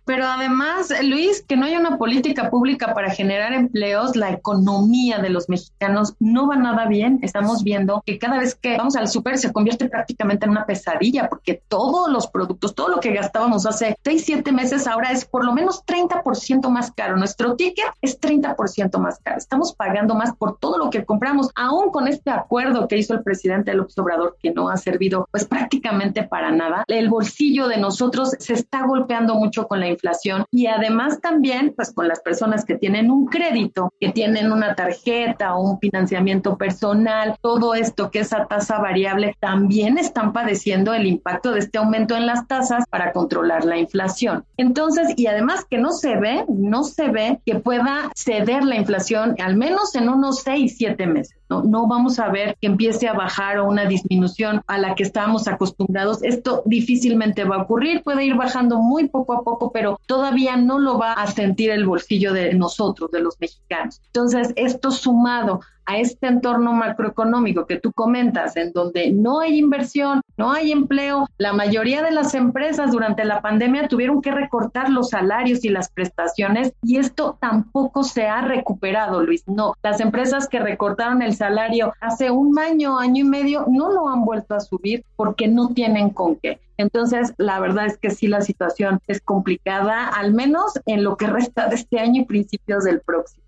Pero 0.08 0.26
además, 0.26 0.94
Luis, 1.04 1.44
que 1.46 1.58
no 1.58 1.66
hay 1.66 1.76
una 1.76 1.98
política 1.98 2.50
pública 2.50 2.94
para 2.94 3.12
generar 3.12 3.52
empleos, 3.52 4.16
la 4.16 4.32
economía 4.32 5.20
de 5.20 5.30
los 5.30 5.50
mexicanos 5.50 6.16
no 6.20 6.48
va 6.48 6.56
nada 6.56 6.86
bien. 6.86 7.20
Estamos 7.22 7.62
viendo 7.62 8.02
que 8.06 8.18
cada 8.18 8.40
vez 8.40 8.56
que 8.56 8.78
vamos 8.78 8.96
al 8.96 9.10
súper 9.10 9.38
se 9.38 9.52
convierte 9.52 9.90
prácticamente 9.90 10.46
en 10.46 10.52
una 10.52 10.66
pesadilla 10.66 11.28
porque 11.28 11.62
todos 11.68 12.10
los 12.10 12.28
productos, 12.28 12.74
todo 12.74 12.88
lo 12.88 13.02
que 13.02 13.12
gastábamos 13.12 13.66
hace 13.66 13.98
seis, 14.02 14.24
siete 14.26 14.54
meses 14.54 14.88
ahora 14.88 15.12
es 15.12 15.26
por 15.26 15.44
lo 15.44 15.52
menos 15.52 15.84
30% 15.86 16.70
más 16.70 16.90
caro. 16.94 17.18
Nuestro 17.18 17.58
ticket 17.58 17.88
es 18.02 18.18
30% 18.22 18.98
más 19.00 19.20
caro. 19.20 19.38
Estamos 19.38 19.74
pagando 19.74 20.16
más 20.16 20.34
por 20.38 20.58
todo 20.58 20.78
lo 20.78 20.90
que 20.90 21.04
compramos, 21.04 21.50
aún 21.54 21.92
con 21.92 22.08
este 22.08 22.30
acuerdo 22.30 22.88
que 22.88 22.98
hizo 22.98 23.14
el 23.14 23.24
presidente 23.24 23.74
López 23.74 23.98
Obrador 23.98 24.38
que 24.42 24.52
no 24.52 24.70
ha 24.70 24.78
servido 24.78 25.28
pues 25.32 25.44
prácticamente 25.44 26.24
para 26.24 26.50
nada. 26.52 26.86
El 26.88 27.10
bolsillo 27.10 27.68
de 27.68 27.78
nosotros 27.78 28.32
se 28.40 28.54
está 28.54 28.86
golpeando 28.86 29.36
mucho 29.36 29.68
con 29.68 29.82
la 29.82 29.97
y 30.52 30.68
además 30.68 31.20
también 31.22 31.74
pues 31.76 31.92
con 31.94 32.08
las 32.08 32.20
personas 32.22 32.66
que 32.66 32.76
tienen 32.76 33.12
un 33.12 33.26
crédito, 33.26 33.94
que 34.00 34.12
tienen 34.12 34.52
una 34.52 34.76
tarjeta 34.76 35.56
o 35.56 35.72
un 35.72 35.80
financiamiento 35.80 36.58
personal, 36.58 37.36
todo 37.42 37.74
esto 37.74 38.12
que 38.12 38.20
es 38.20 38.34
a 38.34 38.46
tasa 38.46 38.80
variable, 38.80 39.36
también 39.40 39.98
están 39.98 40.34
padeciendo 40.34 40.94
el 40.94 41.06
impacto 41.06 41.52
de 41.52 41.60
este 41.60 41.78
aumento 41.78 42.16
en 42.16 42.26
las 42.26 42.48
tasas 42.48 42.86
para 42.90 43.12
controlar 43.12 43.66
la 43.66 43.78
inflación. 43.78 44.46
Entonces, 44.58 45.14
y 45.16 45.28
además 45.28 45.66
que 45.70 45.78
no 45.78 45.92
se 45.92 46.18
ve, 46.18 46.46
no 46.48 46.84
se 46.84 47.10
ve 47.10 47.40
que 47.46 47.56
pueda 47.56 48.12
ceder 48.16 48.64
la 48.64 48.76
inflación 48.76 49.36
al 49.40 49.56
menos 49.56 49.96
en 49.96 50.10
unos 50.10 50.42
seis, 50.44 50.76
siete 50.78 51.08
meses. 51.08 51.38
¿No? 51.50 51.64
no 51.64 51.88
vamos 51.88 52.20
a 52.20 52.30
ver 52.30 52.58
que 52.60 52.68
empiece 52.68 53.08
a 53.08 53.14
bajar 53.14 53.60
o 53.60 53.68
una 53.68 53.86
disminución 53.86 54.62
a 54.68 54.78
la 54.78 54.96
que 54.96 55.04
estábamos 55.04 55.48
acostumbrados. 55.48 56.24
Esto 56.24 56.64
difícilmente 56.66 57.44
va 57.44 57.58
a 57.58 57.62
ocurrir, 57.64 58.04
puede 58.04 58.26
ir 58.26 58.36
bajando 58.36 58.78
muy 58.78 59.08
poco 59.08 59.34
a 59.34 59.44
poco, 59.44 59.72
pero 59.72 60.00
todavía 60.06 60.58
no 60.58 60.80
lo 60.80 60.98
va 60.98 61.14
a 61.14 61.28
sentir 61.28 61.72
el 61.72 61.86
bolsillo 61.86 62.34
de 62.34 62.54
nosotros, 62.54 63.12
de 63.12 63.22
los 63.22 63.40
mexicanos. 63.40 64.02
Entonces, 64.08 64.54
esto 64.56 64.92
sumado 64.92 65.62
a 65.88 65.98
este 65.98 66.28
entorno 66.28 66.74
macroeconómico 66.74 67.66
que 67.66 67.80
tú 67.80 67.92
comentas, 67.94 68.56
en 68.58 68.74
donde 68.74 69.12
no 69.12 69.40
hay 69.40 69.58
inversión, 69.58 70.22
no 70.36 70.52
hay 70.52 70.72
empleo, 70.72 71.28
la 71.38 71.54
mayoría 71.54 72.04
de 72.04 72.12
las 72.12 72.36
empresas 72.36 72.92
durante 72.92 73.24
la 73.26 73.42
pandemia 73.42 73.88
tuvieron 73.88 74.22
que 74.22 74.32
recortar 74.32 74.90
los 74.90 75.10
salarios 75.10 75.64
y 75.64 75.70
las 75.70 75.90
prestaciones 75.90 76.74
y 76.84 76.98
esto 76.98 77.38
tampoco 77.40 78.04
se 78.04 78.28
ha 78.28 78.42
recuperado, 78.42 79.24
Luis. 79.24 79.44
No, 79.48 79.74
las 79.82 80.02
empresas 80.02 80.48
que 80.48 80.60
recortaron 80.60 81.22
el 81.22 81.36
salario 81.36 81.94
hace 82.02 82.30
un 82.30 82.60
año, 82.60 83.00
año 83.00 83.26
y 83.26 83.28
medio, 83.28 83.66
no 83.70 83.92
lo 83.92 84.10
han 84.10 84.26
vuelto 84.26 84.56
a 84.56 84.60
subir 84.60 85.06
porque 85.16 85.48
no 85.48 85.70
tienen 85.70 86.10
con 86.10 86.36
qué. 86.36 86.60
Entonces, 86.78 87.34
la 87.38 87.60
verdad 87.60 87.88
es 87.88 87.98
que 87.98 88.12
sí, 88.12 88.28
la 88.28 88.42
situación 88.42 89.00
es 89.08 89.22
complicada, 89.22 90.08
al 90.08 90.34
menos 90.34 90.74
en 90.86 91.04
lo 91.04 91.18
que 91.18 91.28
resta 91.28 91.68
de 91.68 91.76
este 91.76 92.00
año 92.00 92.22
y 92.22 92.26
principios 92.26 92.84
del 92.84 93.02
próximo. 93.02 93.47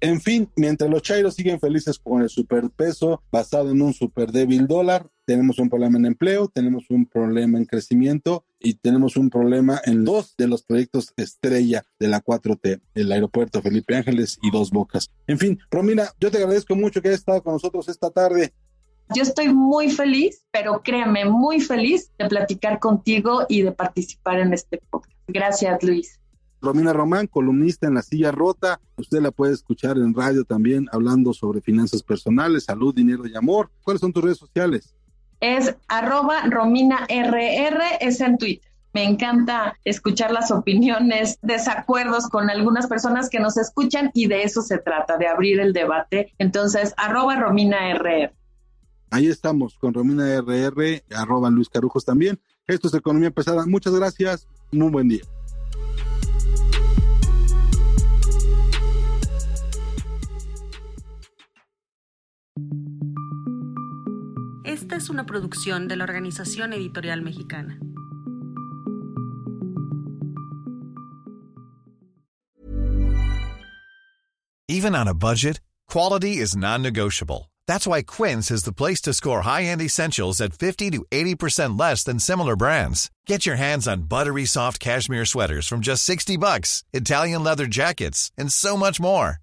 En 0.00 0.20
fin, 0.20 0.50
mientras 0.56 0.90
los 0.90 1.02
chairos 1.02 1.34
siguen 1.34 1.58
felices 1.58 1.98
con 1.98 2.22
el 2.22 2.28
superpeso 2.28 3.22
basado 3.32 3.70
en 3.70 3.80
un 3.80 3.94
super 3.94 4.30
débil 4.30 4.66
dólar, 4.66 5.08
tenemos 5.24 5.58
un 5.58 5.70
problema 5.70 5.98
en 5.98 6.04
empleo, 6.04 6.48
tenemos 6.48 6.90
un 6.90 7.06
problema 7.06 7.58
en 7.58 7.64
crecimiento 7.64 8.44
y 8.60 8.74
tenemos 8.74 9.16
un 9.16 9.30
problema 9.30 9.80
en 9.84 10.04
dos 10.04 10.34
de 10.36 10.48
los 10.48 10.62
proyectos 10.62 11.14
estrella 11.16 11.84
de 11.98 12.08
la 12.08 12.22
4T, 12.22 12.80
el 12.94 13.10
aeropuerto 13.10 13.62
Felipe 13.62 13.96
Ángeles 13.96 14.38
y 14.42 14.50
Dos 14.50 14.70
Bocas. 14.70 15.10
En 15.26 15.38
fin, 15.38 15.58
Romina, 15.70 16.10
yo 16.20 16.30
te 16.30 16.38
agradezco 16.38 16.76
mucho 16.76 17.00
que 17.00 17.08
hayas 17.08 17.20
estado 17.20 17.42
con 17.42 17.54
nosotros 17.54 17.88
esta 17.88 18.10
tarde. 18.10 18.52
Yo 19.14 19.22
estoy 19.22 19.48
muy 19.48 19.90
feliz, 19.90 20.44
pero 20.50 20.82
créame, 20.82 21.24
muy 21.24 21.60
feliz 21.60 22.10
de 22.18 22.28
platicar 22.28 22.80
contigo 22.80 23.46
y 23.48 23.62
de 23.62 23.72
participar 23.72 24.40
en 24.40 24.52
este 24.52 24.82
podcast. 24.90 25.16
Gracias, 25.28 25.82
Luis. 25.82 26.20
Romina 26.60 26.92
Román, 26.92 27.26
columnista 27.26 27.86
en 27.86 27.94
La 27.94 28.02
Silla 28.02 28.32
Rota. 28.32 28.80
Usted 28.96 29.20
la 29.20 29.30
puede 29.30 29.54
escuchar 29.54 29.98
en 29.98 30.14
radio 30.14 30.44
también 30.44 30.86
hablando 30.92 31.32
sobre 31.32 31.60
finanzas 31.60 32.02
personales, 32.02 32.64
salud, 32.64 32.94
dinero 32.94 33.26
y 33.26 33.36
amor. 33.36 33.70
¿Cuáles 33.82 34.00
son 34.00 34.12
tus 34.12 34.24
redes 34.24 34.38
sociales? 34.38 34.94
Es 35.40 35.76
arroba 35.88 36.42
Romina 36.48 37.06
RR, 37.08 37.82
es 38.00 38.20
en 38.20 38.38
Twitter. 38.38 38.70
Me 38.94 39.04
encanta 39.04 39.76
escuchar 39.84 40.32
las 40.32 40.50
opiniones, 40.50 41.38
desacuerdos 41.42 42.28
con 42.28 42.48
algunas 42.48 42.86
personas 42.86 43.28
que 43.28 43.38
nos 43.38 43.58
escuchan 43.58 44.10
y 44.14 44.26
de 44.26 44.42
eso 44.42 44.62
se 44.62 44.78
trata, 44.78 45.18
de 45.18 45.28
abrir 45.28 45.60
el 45.60 45.74
debate. 45.74 46.32
Entonces, 46.38 46.94
arroba 46.96 47.36
Romina 47.36 47.92
RR. 47.92 48.32
Ahí 49.10 49.26
estamos 49.26 49.76
con 49.76 49.92
Romina 49.92 50.40
RR, 50.40 51.04
arroba 51.14 51.50
Luis 51.50 51.68
Carujos 51.68 52.06
también. 52.06 52.40
Esto 52.66 52.88
es 52.88 52.94
Economía 52.94 53.30
Pesada. 53.30 53.66
Muchas 53.66 53.94
gracias. 53.94 54.48
Muy 54.72 54.88
buen 54.88 55.08
día. 55.08 55.22
Es 64.96 65.10
una 65.10 65.26
producción 65.26 65.88
de 65.88 65.96
la 65.96 66.04
Organización 66.04 66.72
Editorial 66.72 67.20
Mexicana. 67.20 67.78
Even 74.68 74.94
on 74.94 75.06
a 75.06 75.12
budget, 75.12 75.60
quality 75.86 76.38
is 76.38 76.56
non-negotiable. 76.56 77.50
That's 77.66 77.86
why 77.86 78.04
Quince 78.04 78.50
is 78.50 78.62
the 78.62 78.72
place 78.72 79.02
to 79.02 79.12
score 79.12 79.42
high-end 79.42 79.82
essentials 79.82 80.40
at 80.40 80.54
50 80.54 80.92
to 80.92 81.04
80% 81.12 81.78
less 81.78 82.02
than 82.02 82.18
similar 82.18 82.56
brands. 82.56 83.10
Get 83.26 83.44
your 83.44 83.56
hands 83.56 83.86
on 83.86 84.08
buttery 84.08 84.46
soft 84.46 84.80
cashmere 84.80 85.26
sweaters 85.26 85.68
from 85.68 85.82
just 85.82 86.04
60 86.04 86.38
bucks, 86.38 86.84
Italian 86.94 87.44
leather 87.44 87.66
jackets, 87.66 88.32
and 88.38 88.50
so 88.50 88.78
much 88.78 88.98
more. 88.98 89.42